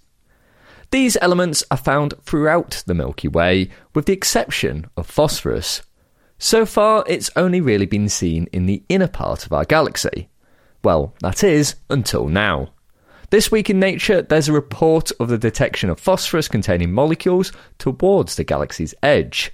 These 0.90 1.18
elements 1.20 1.64
are 1.70 1.76
found 1.76 2.14
throughout 2.22 2.82
the 2.86 2.94
Milky 2.94 3.28
Way, 3.28 3.68
with 3.94 4.06
the 4.06 4.12
exception 4.12 4.86
of 4.96 5.06
phosphorus. 5.06 5.82
So 6.38 6.66
far, 6.66 7.04
it's 7.06 7.30
only 7.36 7.60
really 7.60 7.86
been 7.86 8.08
seen 8.08 8.48
in 8.52 8.66
the 8.66 8.82
inner 8.88 9.08
part 9.08 9.46
of 9.46 9.52
our 9.52 9.64
galaxy. 9.64 10.28
Well, 10.82 11.14
that 11.20 11.42
is, 11.42 11.76
until 11.88 12.28
now. 12.28 12.72
This 13.30 13.50
week 13.50 13.70
in 13.70 13.80
Nature, 13.80 14.22
there's 14.22 14.48
a 14.48 14.52
report 14.52 15.10
of 15.18 15.28
the 15.28 15.38
detection 15.38 15.90
of 15.90 15.98
phosphorus 15.98 16.46
containing 16.46 16.92
molecules 16.92 17.52
towards 17.78 18.36
the 18.36 18.44
galaxy's 18.44 18.94
edge. 19.02 19.52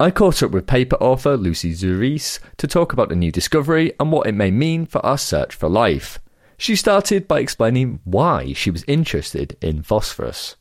I 0.00 0.10
caught 0.10 0.42
up 0.42 0.50
with 0.50 0.66
paper 0.66 0.96
author 0.96 1.36
Lucy 1.36 1.72
Ziurys 1.72 2.40
to 2.56 2.66
talk 2.66 2.92
about 2.92 3.10
the 3.10 3.14
new 3.14 3.30
discovery 3.30 3.92
and 4.00 4.10
what 4.10 4.26
it 4.26 4.32
may 4.32 4.50
mean 4.50 4.86
for 4.86 5.04
our 5.06 5.18
search 5.18 5.54
for 5.54 5.68
life. 5.68 6.18
She 6.56 6.74
started 6.74 7.28
by 7.28 7.40
explaining 7.40 8.00
why 8.04 8.54
she 8.54 8.70
was 8.70 8.84
interested 8.88 9.56
in 9.60 9.82
phosphorus. 9.82 10.56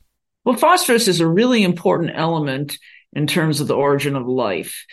Well, 0.45 0.57
phosphorus 0.57 1.07
is 1.07 1.21
a 1.21 1.27
really 1.27 1.63
important 1.63 2.11
element 2.13 2.77
in 3.13 3.25
terms 3.25 3.61
of 3.61 3.67
the 3.67 3.75
origin 3.75 4.15
of 4.15 4.27
life. 4.27 4.85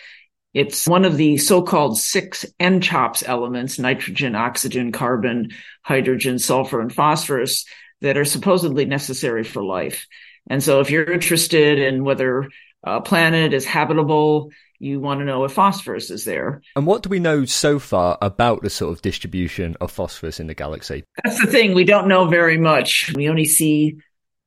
It's 0.53 0.89
one 0.89 1.05
of 1.05 1.17
the 1.17 1.37
so-called 1.37 1.99
six 1.99 2.45
NCHOPS 2.59 3.23
elements, 3.27 3.79
nitrogen, 3.79 4.35
oxygen, 4.35 4.91
carbon, 4.91 5.51
hydrogen, 5.83 6.39
sulfur, 6.39 6.81
and 6.81 6.93
phosphorus 6.93 7.65
that 8.01 8.17
are 8.17 8.25
supposedly 8.25 8.85
necessary 8.85 9.45
for 9.45 9.63
life. 9.63 10.07
And 10.49 10.63
so 10.63 10.81
if 10.81 10.91
you're 10.91 11.11
interested 11.11 11.79
in 11.79 12.03
whether 12.03 12.49
a 12.83 13.01
planet 13.01 13.53
is 13.53 13.65
habitable, 13.65 14.51
you 14.81 14.99
want 14.99 15.21
to 15.21 15.27
know 15.27 15.45
if 15.45 15.53
phosphorus 15.53 16.11
is 16.11 16.25
there. 16.25 16.63
And 16.75 16.87
what 16.87 17.03
do 17.03 17.11
we 17.11 17.21
know 17.21 17.45
so 17.45 17.79
far 17.79 18.17
about 18.23 18.63
the 18.63 18.71
sort 18.71 18.93
of 18.93 19.03
distribution 19.03 19.77
of 19.81 19.93
phosphorus 19.93 20.41
in 20.41 20.47
the 20.47 20.55
galaxy? 20.55 21.05
That's 21.23 21.41
the 21.41 21.47
thing. 21.47 21.75
We 21.75 21.85
don't 21.85 22.09
know 22.09 22.27
very 22.27 22.57
much. 22.57 23.13
We 23.15 23.29
only 23.29 23.45
see 23.45 23.99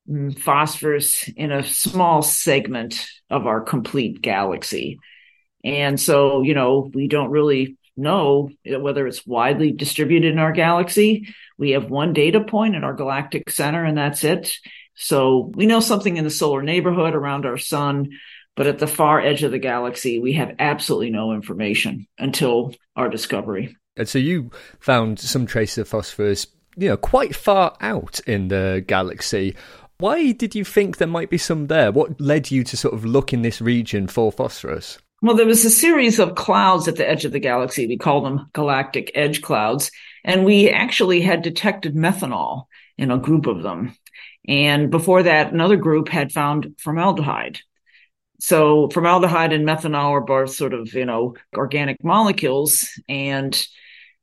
mm, 0.09 0.37
phosphorus 0.37 1.29
in 1.37 1.51
a 1.51 1.63
small 1.63 2.23
segment 2.23 3.07
of 3.29 3.45
our 3.45 3.61
complete 3.61 4.21
galaxy. 4.21 4.99
And 5.63 5.99
so, 5.99 6.41
you 6.41 6.53
know, 6.53 6.91
we 6.93 7.07
don't 7.07 7.31
really 7.31 7.77
know 7.95 8.49
whether 8.65 9.07
it's 9.07 9.25
widely 9.25 9.71
distributed 9.71 10.33
in 10.33 10.39
our 10.39 10.51
galaxy. 10.51 11.33
We 11.57 11.71
have 11.71 11.89
one 11.89 12.13
data 12.13 12.41
point 12.41 12.75
at 12.75 12.83
our 12.83 12.93
galactic 12.93 13.49
center, 13.49 13.85
and 13.85 13.97
that's 13.97 14.23
it. 14.23 14.57
So 14.95 15.51
we 15.55 15.65
know 15.65 15.79
something 15.79 16.17
in 16.17 16.23
the 16.23 16.29
solar 16.29 16.63
neighborhood 16.63 17.15
around 17.15 17.45
our 17.45 17.57
sun, 17.57 18.09
but 18.55 18.67
at 18.67 18.79
the 18.79 18.87
far 18.87 19.21
edge 19.21 19.43
of 19.43 19.51
the 19.51 19.59
galaxy, 19.59 20.19
we 20.19 20.33
have 20.33 20.55
absolutely 20.59 21.11
no 21.11 21.33
information 21.33 22.07
until 22.17 22.75
our 22.95 23.09
discovery. 23.09 23.75
And 23.95 24.09
so 24.09 24.19
you 24.19 24.51
found 24.79 25.19
some 25.19 25.45
traces 25.45 25.77
of 25.79 25.87
phosphorus, 25.87 26.47
you 26.75 26.89
know, 26.89 26.97
quite 26.97 27.35
far 27.35 27.75
out 27.79 28.19
in 28.27 28.47
the 28.47 28.83
galaxy. 28.87 29.55
Why 29.99 30.31
did 30.31 30.55
you 30.55 30.65
think 30.65 30.97
there 30.97 31.07
might 31.07 31.29
be 31.29 31.37
some 31.37 31.67
there? 31.67 31.91
What 31.91 32.19
led 32.19 32.51
you 32.51 32.63
to 32.63 32.75
sort 32.75 32.95
of 32.95 33.05
look 33.05 33.33
in 33.33 33.43
this 33.43 33.61
region 33.61 34.07
for 34.07 34.31
phosphorus? 34.31 34.97
Well, 35.23 35.37
there 35.37 35.45
was 35.45 35.63
a 35.63 35.69
series 35.69 36.19
of 36.19 36.35
clouds 36.35 36.89
at 36.89 36.97
the 36.97 37.09
edge 37.09 37.23
of 37.23 37.31
the 37.31 37.39
galaxy. 37.39 37.87
We 37.87 37.97
call 37.97 38.19
them 38.19 38.49
galactic 38.51 39.09
edge 39.15 39.41
clouds. 39.41 39.89
And 40.25 40.43
we 40.43 40.69
actually 40.69 41.21
had 41.21 41.43
detected 41.43 41.95
methanol 41.95 42.65
in 42.97 43.09
a 43.09 43.17
group 43.17 43.47
of 43.47 43.63
them. 43.63 43.95
And 44.49 44.91
before 44.91 45.23
that, 45.23 45.53
another 45.53 45.77
group 45.77 46.09
had 46.09 46.33
found 46.33 46.75
formaldehyde. 46.77 47.59
So 48.41 48.89
formaldehyde 48.89 49.53
and 49.53 49.65
methanol 49.65 50.09
are 50.09 50.19
both 50.19 50.55
sort 50.55 50.73
of, 50.73 50.93
you 50.93 51.05
know, 51.05 51.35
organic 51.55 52.03
molecules. 52.03 52.89
And 53.07 53.55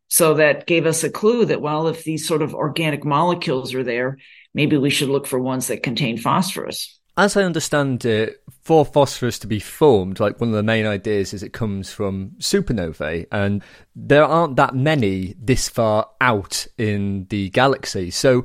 so 0.09 0.35
that 0.35 0.66
gave 0.66 0.85
us 0.85 1.02
a 1.02 1.09
clue 1.09 1.47
that, 1.47 1.62
well, 1.62 1.88
if 1.88 2.04
these 2.04 2.28
sort 2.28 2.42
of 2.42 2.54
organic 2.54 3.07
molecules 3.07 3.73
are 3.73 3.85
there, 3.85 4.19
maybe 4.52 4.76
we 4.76 4.90
should 4.90 5.09
look 5.09 5.26
for 5.26 5.40
ones 5.40 5.69
that 5.69 5.83
contain 5.83 6.19
phosphorus. 6.19 7.00
As 7.17 7.37
I 7.37 7.43
understand 7.43 8.05
it, 8.05 8.43
for 8.62 8.85
phosphorus 8.85 9.38
to 9.40 9.47
be 9.47 9.59
formed, 9.59 10.21
like 10.21 10.40
one 10.40 10.50
of 10.50 10.55
the 10.55 10.62
main 10.62 10.87
ideas 10.87 11.35
is 11.35 11.43
it 11.43 11.52
comes 11.52 11.90
from 11.90 12.31
supernovae, 12.38 13.26
and 13.33 13.62
there 13.97 14.25
aren't 14.25 14.57
that 14.57 14.75
many 14.75 15.35
this 15.40 15.69
far 15.69 16.09
out 16.21 16.67
in 16.79 17.26
the 17.31 17.49
galaxy. 17.50 18.11
So 18.11 18.45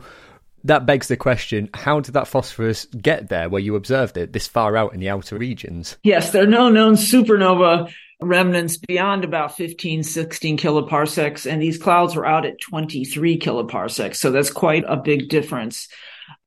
that 0.64 0.86
begs 0.88 1.08
the 1.10 1.18
question 1.18 1.70
how 1.74 2.00
did 2.00 2.16
that 2.16 2.28
phosphorus 2.28 2.86
get 2.86 3.30
there 3.30 3.50
where 3.50 3.62
you 3.62 3.76
observed 3.76 4.18
it 4.18 4.34
this 4.34 4.48
far 4.48 4.76
out 4.76 4.94
in 4.94 5.00
the 5.00 5.10
outer 5.10 5.38
regions? 5.38 5.98
Yes, 6.04 6.32
there 6.32 6.44
are 6.44 6.48
no 6.48 6.70
known 6.70 6.96
supernova 6.96 7.92
remnants 8.22 8.78
beyond 8.78 9.24
about 9.24 9.56
15, 9.56 10.04
16 10.04 10.58
kiloparsecs, 10.58 11.50
and 11.50 11.62
these 11.62 11.78
clouds 11.78 12.16
were 12.16 12.26
out 12.26 12.46
at 12.46 12.60
23 12.62 13.38
kiloparsecs. 13.38 14.16
So 14.16 14.32
that's 14.32 14.50
quite 14.50 14.86
a 14.88 14.98
big 14.98 15.30
difference. 15.30 15.88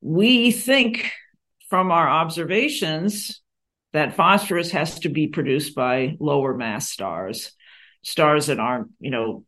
We 0.01 0.51
think 0.51 1.11
from 1.69 1.91
our 1.91 2.07
observations 2.09 3.41
that 3.93 4.15
phosphorus 4.15 4.71
has 4.71 4.99
to 4.99 5.09
be 5.09 5.27
produced 5.27 5.75
by 5.75 6.15
lower 6.19 6.55
mass 6.55 6.89
stars, 6.89 7.51
stars 8.03 8.47
that 8.47 8.59
aren't, 8.59 8.89
you 8.99 9.11
know, 9.11 9.45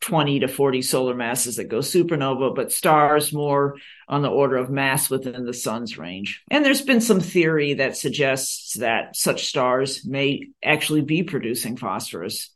20 0.00 0.40
to 0.40 0.48
40 0.48 0.82
solar 0.82 1.14
masses 1.14 1.56
that 1.56 1.68
go 1.68 1.78
supernova, 1.78 2.54
but 2.54 2.72
stars 2.72 3.32
more 3.32 3.76
on 4.08 4.22
the 4.22 4.28
order 4.28 4.56
of 4.56 4.70
mass 4.70 5.08
within 5.08 5.44
the 5.44 5.54
sun's 5.54 5.96
range. 5.96 6.42
And 6.50 6.64
there's 6.64 6.82
been 6.82 7.00
some 7.00 7.20
theory 7.20 7.74
that 7.74 7.96
suggests 7.96 8.74
that 8.78 9.16
such 9.16 9.46
stars 9.46 10.04
may 10.04 10.48
actually 10.62 11.02
be 11.02 11.22
producing 11.22 11.76
phosphorus. 11.76 12.50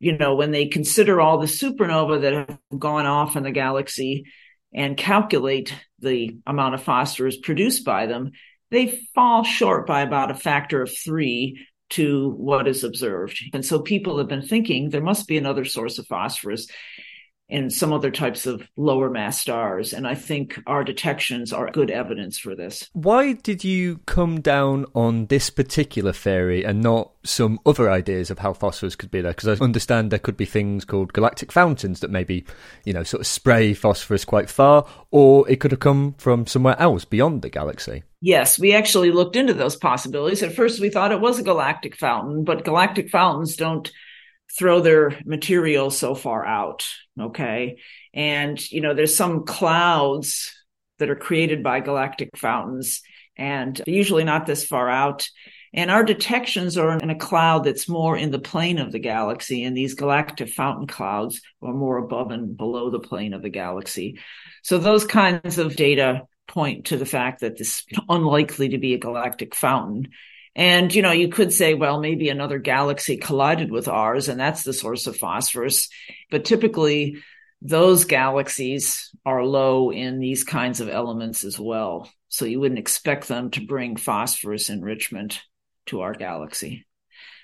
You 0.00 0.18
know, 0.18 0.34
when 0.34 0.50
they 0.50 0.66
consider 0.66 1.20
all 1.20 1.38
the 1.38 1.46
supernova 1.46 2.22
that 2.22 2.32
have 2.32 2.58
gone 2.76 3.06
off 3.06 3.36
in 3.36 3.44
the 3.44 3.52
galaxy 3.52 4.24
and 4.74 4.96
calculate 4.96 5.74
the 5.98 6.38
amount 6.46 6.74
of 6.74 6.82
phosphorus 6.82 7.36
produced 7.36 7.84
by 7.84 8.06
them, 8.06 8.32
they 8.70 9.00
fall 9.14 9.44
short 9.44 9.86
by 9.86 10.00
about 10.00 10.30
a 10.30 10.34
factor 10.34 10.82
of 10.82 10.90
three 10.96 11.66
to 11.90 12.30
what 12.30 12.66
is 12.66 12.84
observed. 12.84 13.38
And 13.52 13.64
so 13.64 13.80
people 13.80 14.18
have 14.18 14.28
been 14.28 14.42
thinking 14.42 14.88
there 14.88 15.02
must 15.02 15.28
be 15.28 15.36
another 15.36 15.66
source 15.66 15.98
of 15.98 16.06
phosphorus 16.06 16.68
in 17.52 17.68
some 17.68 17.92
other 17.92 18.10
types 18.10 18.46
of 18.46 18.66
lower 18.76 19.10
mass 19.10 19.38
stars. 19.38 19.92
And 19.92 20.08
I 20.08 20.14
think 20.14 20.58
our 20.66 20.82
detections 20.82 21.52
are 21.52 21.70
good 21.70 21.90
evidence 21.90 22.38
for 22.38 22.54
this. 22.54 22.88
Why 22.94 23.34
did 23.34 23.62
you 23.62 23.98
come 24.06 24.40
down 24.40 24.86
on 24.94 25.26
this 25.26 25.50
particular 25.50 26.14
theory 26.14 26.64
and 26.64 26.80
not 26.80 27.10
some 27.24 27.60
other 27.66 27.90
ideas 27.90 28.30
of 28.30 28.38
how 28.38 28.54
phosphorus 28.54 28.96
could 28.96 29.10
be 29.10 29.20
there? 29.20 29.32
Because 29.32 29.60
I 29.60 29.62
understand 29.62 30.10
there 30.10 30.18
could 30.18 30.38
be 30.38 30.46
things 30.46 30.86
called 30.86 31.12
galactic 31.12 31.52
fountains 31.52 32.00
that 32.00 32.10
maybe, 32.10 32.46
you 32.86 32.94
know, 32.94 33.02
sort 33.02 33.20
of 33.20 33.26
spray 33.26 33.74
phosphorus 33.74 34.24
quite 34.24 34.48
far, 34.48 34.86
or 35.10 35.46
it 35.50 35.60
could 35.60 35.72
have 35.72 35.80
come 35.80 36.14
from 36.16 36.46
somewhere 36.46 36.80
else 36.80 37.04
beyond 37.04 37.42
the 37.42 37.50
galaxy. 37.50 38.02
Yes, 38.22 38.58
we 38.58 38.72
actually 38.72 39.10
looked 39.10 39.36
into 39.36 39.52
those 39.52 39.76
possibilities. 39.76 40.42
At 40.42 40.54
first, 40.54 40.80
we 40.80 40.88
thought 40.88 41.12
it 41.12 41.20
was 41.20 41.38
a 41.38 41.42
galactic 41.42 41.96
fountain, 41.96 42.44
but 42.44 42.64
galactic 42.64 43.10
fountains 43.10 43.56
don't 43.56 43.92
throw 44.58 44.80
their 44.80 45.18
material 45.24 45.90
so 45.90 46.14
far 46.14 46.44
out. 46.44 46.86
Okay. 47.20 47.78
And, 48.12 48.70
you 48.70 48.80
know, 48.80 48.94
there's 48.94 49.16
some 49.16 49.44
clouds 49.44 50.54
that 50.98 51.10
are 51.10 51.16
created 51.16 51.62
by 51.62 51.80
galactic 51.80 52.36
fountains 52.36 53.02
and 53.36 53.80
usually 53.86 54.24
not 54.24 54.46
this 54.46 54.64
far 54.64 54.88
out. 54.88 55.28
And 55.74 55.90
our 55.90 56.04
detections 56.04 56.76
are 56.76 56.98
in 56.98 57.08
a 57.08 57.18
cloud 57.18 57.64
that's 57.64 57.88
more 57.88 58.14
in 58.14 58.30
the 58.30 58.38
plane 58.38 58.78
of 58.78 58.92
the 58.92 58.98
galaxy, 58.98 59.64
and 59.64 59.74
these 59.74 59.94
galactic 59.94 60.50
fountain 60.50 60.86
clouds 60.86 61.40
are 61.62 61.72
more 61.72 61.96
above 61.96 62.30
and 62.30 62.54
below 62.54 62.90
the 62.90 63.00
plane 63.00 63.32
of 63.32 63.40
the 63.40 63.48
galaxy. 63.48 64.18
So 64.62 64.76
those 64.76 65.06
kinds 65.06 65.56
of 65.56 65.74
data 65.74 66.26
point 66.46 66.86
to 66.86 66.98
the 66.98 67.06
fact 67.06 67.40
that 67.40 67.56
this 67.56 67.84
is 67.88 67.98
unlikely 68.06 68.70
to 68.70 68.78
be 68.78 68.92
a 68.92 68.98
galactic 68.98 69.54
fountain. 69.54 70.08
And, 70.54 70.94
you 70.94 71.00
know, 71.00 71.12
you 71.12 71.28
could 71.28 71.52
say, 71.52 71.74
well, 71.74 71.98
maybe 71.98 72.28
another 72.28 72.58
galaxy 72.58 73.16
collided 73.16 73.70
with 73.70 73.88
ours 73.88 74.28
and 74.28 74.38
that's 74.38 74.62
the 74.64 74.74
source 74.74 75.06
of 75.06 75.16
phosphorus. 75.16 75.88
But 76.30 76.44
typically 76.44 77.16
those 77.62 78.04
galaxies 78.04 79.10
are 79.24 79.44
low 79.44 79.90
in 79.90 80.18
these 80.18 80.44
kinds 80.44 80.80
of 80.80 80.88
elements 80.88 81.44
as 81.44 81.58
well. 81.58 82.10
So 82.28 82.44
you 82.44 82.60
wouldn't 82.60 82.78
expect 82.78 83.28
them 83.28 83.50
to 83.52 83.64
bring 83.64 83.96
phosphorus 83.96 84.68
enrichment 84.68 85.40
to 85.86 86.00
our 86.00 86.12
galaxy. 86.12 86.86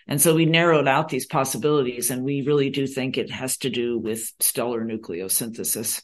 And 0.06 0.20
so 0.20 0.34
we 0.34 0.46
narrowed 0.46 0.88
out 0.88 1.08
these 1.08 1.26
possibilities 1.26 2.10
and 2.10 2.24
we 2.24 2.42
really 2.42 2.70
do 2.70 2.86
think 2.86 3.16
it 3.16 3.30
has 3.30 3.58
to 3.58 3.70
do 3.70 3.98
with 3.98 4.32
stellar 4.40 4.84
nucleosynthesis 4.84 6.02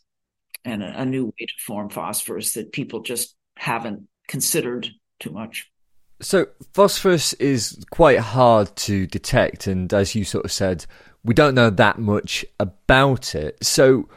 and 0.65 0.83
a, 0.83 1.03
a 1.03 1.05
new 1.05 1.27
way 1.27 1.47
to 1.47 1.65
form 1.67 1.89
phosphorus 1.89 2.53
that 2.53 2.73
people 2.73 3.01
just 3.01 3.35
haven't 3.57 4.09
considered 4.29 4.89
too 5.19 5.31
much. 5.31 5.71
So, 6.21 6.47
phosphorus 6.73 7.33
is 7.35 7.85
quite 7.91 8.19
hard 8.19 8.75
to 8.77 9.07
detect, 9.07 9.67
and 9.67 9.93
as 9.93 10.15
you 10.15 10.25
sort 10.25 10.45
of 10.45 10.53
said, 10.53 10.87
we 11.25 11.35
don't 11.35 11.55
know 11.55 11.71
that 11.71 11.99
much 11.99 12.45
about 12.61 13.35
it. 13.35 13.63
So, 13.65 14.09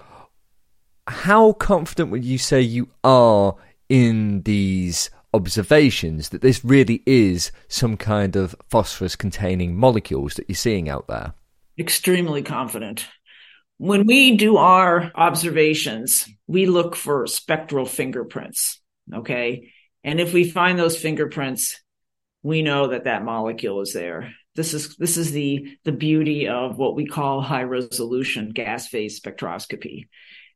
how 1.08 1.54
confident 1.54 2.12
would 2.12 2.26
you 2.26 2.38
say 2.38 2.62
you 2.62 2.90
are 3.04 3.56
in 3.90 4.44
these 4.44 5.10
observations 5.34 6.30
that 6.30 6.42
this 6.42 6.64
really 6.64 7.02
is 7.06 7.52
some 7.68 7.98
kind 7.98 8.36
of 8.36 8.56
phosphorus 8.70 9.16
containing 9.16 9.76
molecules 9.76 10.36
that 10.36 10.48
you're 10.48 10.56
seeing 10.56 10.90
out 10.90 11.08
there? 11.08 11.34
Extremely 11.80 12.42
confident. 12.42 13.08
When 13.78 14.08
we 14.08 14.36
do 14.36 14.58
our 14.58 15.12
observations, 15.16 16.28
we 16.48 16.66
look 16.66 16.96
for 16.96 17.28
spectral 17.28 17.86
fingerprints. 17.86 18.80
Okay. 19.14 19.72
And 20.04 20.20
if 20.20 20.34
we 20.34 20.50
find 20.50 20.80
those 20.80 20.98
fingerprints, 20.98 21.80
we 22.48 22.62
know 22.62 22.88
that 22.88 23.04
that 23.04 23.26
molecule 23.26 23.82
is 23.82 23.94
there. 23.94 24.34
This 24.56 24.74
is, 24.74 24.96
this 24.96 25.18
is 25.18 25.32
the, 25.32 25.78
the 25.84 25.92
beauty 25.92 26.48
of 26.48 26.78
what 26.78 26.96
we 26.96 27.06
call 27.06 27.42
high 27.42 27.64
resolution 27.64 28.52
gas 28.52 28.88
phase 28.88 29.20
spectroscopy. 29.20 30.08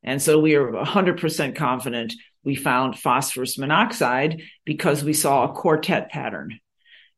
And 0.01 0.21
so 0.21 0.39
we 0.39 0.55
are 0.55 0.71
100% 0.71 1.55
confident 1.55 2.13
we 2.43 2.55
found 2.55 2.97
phosphorus 2.97 3.57
monoxide 3.57 4.41
because 4.65 5.03
we 5.03 5.13
saw 5.13 5.43
a 5.43 5.53
quartet 5.53 6.09
pattern 6.09 6.59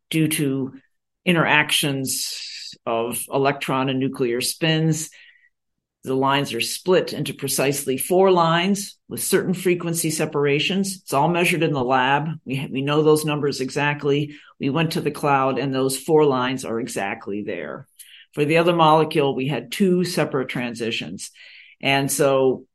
due 0.10 0.28
to 0.28 0.74
interactions 1.24 2.74
of 2.86 3.24
electron 3.32 3.90
and 3.90 4.00
nuclear 4.00 4.42
spins 4.42 5.12
the 6.04 6.16
lines 6.16 6.54
are 6.54 6.62
split 6.62 7.14
into 7.14 7.34
precisely 7.34 7.98
four 7.98 8.30
lines 8.30 8.98
with 9.08 9.24
certain 9.24 9.54
frequency 9.54 10.10
separations. 10.10 10.98
It's 11.02 11.14
all 11.14 11.30
measured 11.30 11.64
in 11.64 11.72
the 11.72 11.84
lab. 11.84 12.28
We, 12.46 12.68
we 12.72 12.82
know 12.82 13.04
those 13.04 13.24
numbers 13.24 13.62
exactly. 13.62 14.36
We 14.60 14.70
went 14.70 14.94
to 14.94 15.02
the 15.02 15.12
cloud 15.12 15.60
and 15.60 15.74
those 15.74 15.98
four 15.98 16.26
lines 16.26 16.66
are 16.66 16.80
exactly 16.80 17.44
there. 17.44 17.88
For 18.34 18.44
the 18.44 18.58
other 18.58 18.76
molecule, 18.76 19.34
we 19.36 19.48
had 19.48 19.72
two 19.72 20.04
separate 20.04 20.50
transitions. 20.50 21.32
And 21.82 22.12
so 22.12 22.66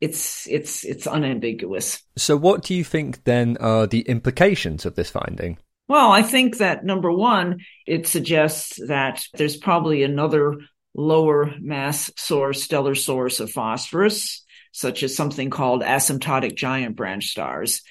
it's 0.00 0.46
it's 0.48 0.84
it's 0.84 1.06
unambiguous. 1.06 2.02
So 2.16 2.36
what 2.36 2.62
do 2.64 2.74
you 2.74 2.84
think 2.84 3.24
then 3.24 3.56
are 3.58 3.86
the 3.86 4.00
implications 4.00 4.84
of 4.84 4.96
this 4.96 5.10
finding? 5.10 5.58
Well, 5.86 6.10
I 6.10 6.22
think 6.22 6.58
that 6.58 6.84
number 6.84 7.12
one, 7.12 7.60
it 7.86 8.06
suggests 8.06 8.80
that 8.86 9.24
there's 9.34 9.56
probably 9.56 10.02
another 10.02 10.56
lower 10.94 11.52
mass 11.60 12.10
source, 12.16 12.62
stellar 12.62 12.94
source 12.94 13.40
of 13.40 13.50
phosphorus, 13.50 14.44
such 14.72 15.02
as 15.02 15.16
something 15.16 15.50
called 15.50 15.82
asymptotic 15.82 16.56
giant 16.56 16.96
branch 16.96 17.26
stars. 17.26 17.82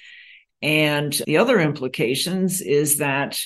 And 0.62 1.12
the 1.26 1.38
other 1.38 1.60
implications 1.60 2.60
is 2.60 2.98
that, 2.98 3.38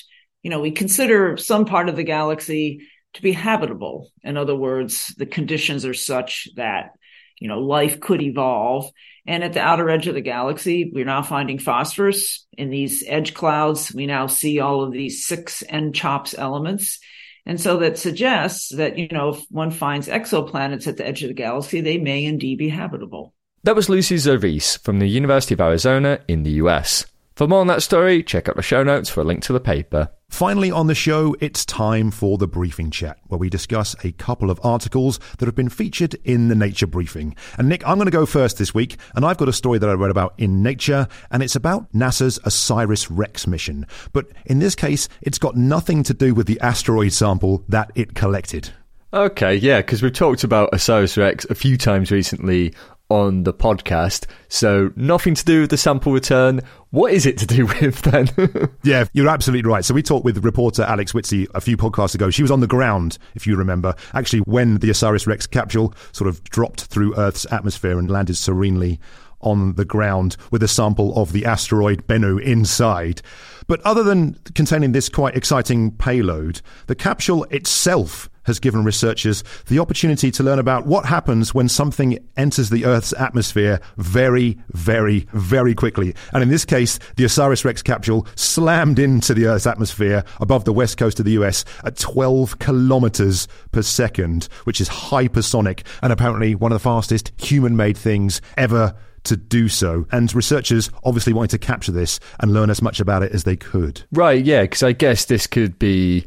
you 0.43 0.49
know, 0.49 0.61
we 0.61 0.71
consider 0.71 1.37
some 1.37 1.65
part 1.65 1.89
of 1.89 1.95
the 1.95 2.03
galaxy 2.03 2.87
to 3.13 3.21
be 3.21 3.31
habitable. 3.31 4.11
In 4.23 4.37
other 4.37 4.55
words, 4.55 5.13
the 5.17 5.25
conditions 5.25 5.85
are 5.85 5.93
such 5.93 6.47
that, 6.55 6.91
you 7.39 7.47
know, 7.47 7.59
life 7.59 7.99
could 7.99 8.21
evolve. 8.21 8.91
And 9.25 9.43
at 9.43 9.53
the 9.53 9.61
outer 9.61 9.89
edge 9.89 10.07
of 10.07 10.15
the 10.15 10.21
galaxy, 10.21 10.91
we're 10.93 11.05
now 11.05 11.21
finding 11.21 11.59
phosphorus 11.59 12.45
in 12.57 12.69
these 12.69 13.03
edge 13.05 13.33
clouds. 13.33 13.93
We 13.93 14.05
now 14.05 14.27
see 14.27 14.59
all 14.59 14.83
of 14.83 14.91
these 14.91 15.25
six 15.25 15.63
N-CHOPS 15.67 16.35
elements. 16.37 16.99
And 17.45 17.59
so 17.59 17.77
that 17.77 17.97
suggests 17.97 18.69
that, 18.75 18.97
you 18.97 19.07
know, 19.09 19.29
if 19.29 19.43
one 19.49 19.71
finds 19.71 20.07
exoplanets 20.07 20.87
at 20.87 20.97
the 20.97 21.07
edge 21.07 21.23
of 21.23 21.29
the 21.29 21.33
galaxy, 21.33 21.81
they 21.81 21.97
may 21.97 22.23
indeed 22.25 22.57
be 22.57 22.69
habitable. 22.69 23.33
That 23.63 23.75
was 23.75 23.89
Lucy 23.89 24.15
Ziurys 24.15 24.81
from 24.83 24.99
the 24.99 25.07
University 25.07 25.53
of 25.53 25.61
Arizona 25.61 26.19
in 26.27 26.43
the 26.43 26.51
US. 26.51 27.05
For 27.35 27.47
more 27.47 27.61
on 27.61 27.67
that 27.67 27.83
story, 27.83 28.23
check 28.23 28.49
out 28.49 28.55
the 28.55 28.61
show 28.61 28.83
notes 28.83 29.09
for 29.09 29.21
a 29.21 29.23
link 29.23 29.43
to 29.43 29.53
the 29.53 29.59
paper. 29.59 30.09
Finally, 30.29 30.71
on 30.71 30.87
the 30.87 30.95
show, 30.95 31.35
it's 31.41 31.65
time 31.65 32.11
for 32.11 32.37
the 32.37 32.47
briefing 32.47 32.91
chat, 32.91 33.17
where 33.27 33.37
we 33.37 33.49
discuss 33.49 33.95
a 34.05 34.11
couple 34.13 34.49
of 34.49 34.59
articles 34.63 35.19
that 35.37 35.47
have 35.47 35.55
been 35.55 35.69
featured 35.69 36.15
in 36.23 36.47
the 36.47 36.55
Nature 36.55 36.87
briefing. 36.87 37.35
And 37.57 37.67
Nick, 37.67 37.85
I'm 37.85 37.97
going 37.97 38.05
to 38.05 38.11
go 38.11 38.25
first 38.25 38.57
this 38.57 38.73
week, 38.73 38.97
and 39.15 39.25
I've 39.25 39.37
got 39.37 39.49
a 39.49 39.53
story 39.53 39.79
that 39.79 39.89
I 39.89 39.93
read 39.93 40.11
about 40.11 40.35
in 40.37 40.63
Nature, 40.63 41.07
and 41.31 41.43
it's 41.43 41.55
about 41.55 41.91
NASA's 41.91 42.39
OSIRIS 42.45 43.09
REx 43.09 43.47
mission. 43.47 43.85
But 44.13 44.27
in 44.45 44.59
this 44.59 44.75
case, 44.75 45.09
it's 45.21 45.39
got 45.39 45.57
nothing 45.57 46.03
to 46.03 46.13
do 46.13 46.33
with 46.33 46.47
the 46.47 46.59
asteroid 46.61 47.11
sample 47.11 47.65
that 47.67 47.91
it 47.95 48.13
collected. 48.13 48.69
Okay, 49.11 49.55
yeah, 49.55 49.77
because 49.79 50.03
we've 50.03 50.13
talked 50.13 50.43
about 50.43 50.69
Osiris 50.71 51.17
Rex 51.17 51.45
a 51.49 51.55
few 51.55 51.77
times 51.77 52.11
recently 52.11 52.75
on 53.09 53.43
the 53.43 53.53
podcast. 53.53 54.25
So 54.47 54.91
nothing 54.95 55.35
to 55.35 55.45
do 55.45 55.61
with 55.61 55.71
the 55.71 55.77
sample 55.77 56.13
return. 56.13 56.61
What 56.91 57.11
is 57.13 57.25
it 57.25 57.37
to 57.39 57.45
do 57.45 57.65
with 57.81 58.01
then? 58.03 58.29
yeah, 58.83 59.05
you're 59.13 59.29
absolutely 59.29 59.69
right. 59.69 59.83
So 59.83 59.93
we 59.93 60.03
talked 60.03 60.25
with 60.25 60.43
reporter 60.43 60.83
Alex 60.83 61.13
Witze 61.13 61.47
a 61.53 61.61
few 61.61 61.77
podcasts 61.77 62.15
ago. 62.15 62.29
She 62.29 62.41
was 62.41 62.51
on 62.51 62.59
the 62.59 62.67
ground, 62.67 63.17
if 63.35 63.45
you 63.45 63.55
remember, 63.55 63.95
actually 64.13 64.39
when 64.39 64.77
the 64.77 64.89
Osiris 64.89 65.27
Rex 65.27 65.47
capsule 65.47 65.93
sort 66.11 66.27
of 66.27 66.43
dropped 66.45 66.85
through 66.85 67.15
Earth's 67.15 67.45
atmosphere 67.51 67.97
and 67.97 68.09
landed 68.09 68.37
serenely 68.37 68.99
on 69.41 69.73
the 69.75 69.85
ground 69.85 70.35
with 70.51 70.63
a 70.63 70.67
sample 70.67 71.15
of 71.19 71.31
the 71.31 71.45
asteroid 71.45 72.07
Bennu 72.07 72.41
inside. 72.41 73.21
But 73.67 73.81
other 73.81 74.03
than 74.03 74.33
containing 74.55 74.93
this 74.93 75.09
quite 75.09 75.35
exciting 75.35 75.91
payload, 75.91 76.61
the 76.87 76.95
capsule 76.95 77.43
itself 77.45 78.29
has 78.49 78.59
given 78.59 78.83
researchers 78.83 79.43
the 79.67 79.77
opportunity 79.77 80.31
to 80.31 80.41
learn 80.41 80.57
about 80.57 80.87
what 80.87 81.05
happens 81.05 81.53
when 81.53 81.69
something 81.69 82.17
enters 82.35 82.71
the 82.71 82.83
Earth's 82.83 83.13
atmosphere 83.13 83.79
very, 83.97 84.57
very, 84.71 85.27
very 85.33 85.75
quickly. 85.75 86.15
And 86.33 86.41
in 86.41 86.49
this 86.49 86.65
case, 86.65 86.97
the 87.15 87.25
OSIRIS 87.25 87.63
REx 87.63 87.83
capsule 87.83 88.25
slammed 88.35 88.97
into 88.97 89.35
the 89.35 89.45
Earth's 89.45 89.67
atmosphere 89.67 90.23
above 90.41 90.65
the 90.65 90.73
west 90.73 90.97
coast 90.97 91.19
of 91.19 91.25
the 91.25 91.33
US 91.33 91.63
at 91.83 91.95
12 91.95 92.57
kilometers 92.57 93.47
per 93.71 93.83
second, 93.83 94.45
which 94.63 94.81
is 94.81 94.89
hypersonic 94.89 95.85
and 96.01 96.11
apparently 96.11 96.55
one 96.55 96.71
of 96.71 96.75
the 96.75 96.83
fastest 96.83 97.31
human 97.37 97.77
made 97.77 97.97
things 97.97 98.41
ever 98.57 98.95
to 99.25 99.37
do 99.37 99.67
so. 99.67 100.05
And 100.11 100.33
researchers 100.33 100.89
obviously 101.03 101.33
wanted 101.33 101.51
to 101.51 101.57
capture 101.57 101.91
this 101.91 102.19
and 102.39 102.53
learn 102.53 102.69
as 102.69 102.81
much 102.81 102.99
about 102.99 103.23
it 103.23 103.31
as 103.31 103.43
they 103.43 103.55
could. 103.55 104.03
Right, 104.11 104.43
yeah, 104.43 104.61
because 104.63 104.83
I 104.83 104.91
guess 104.91 105.25
this 105.25 105.47
could 105.47 105.79
be 105.79 106.25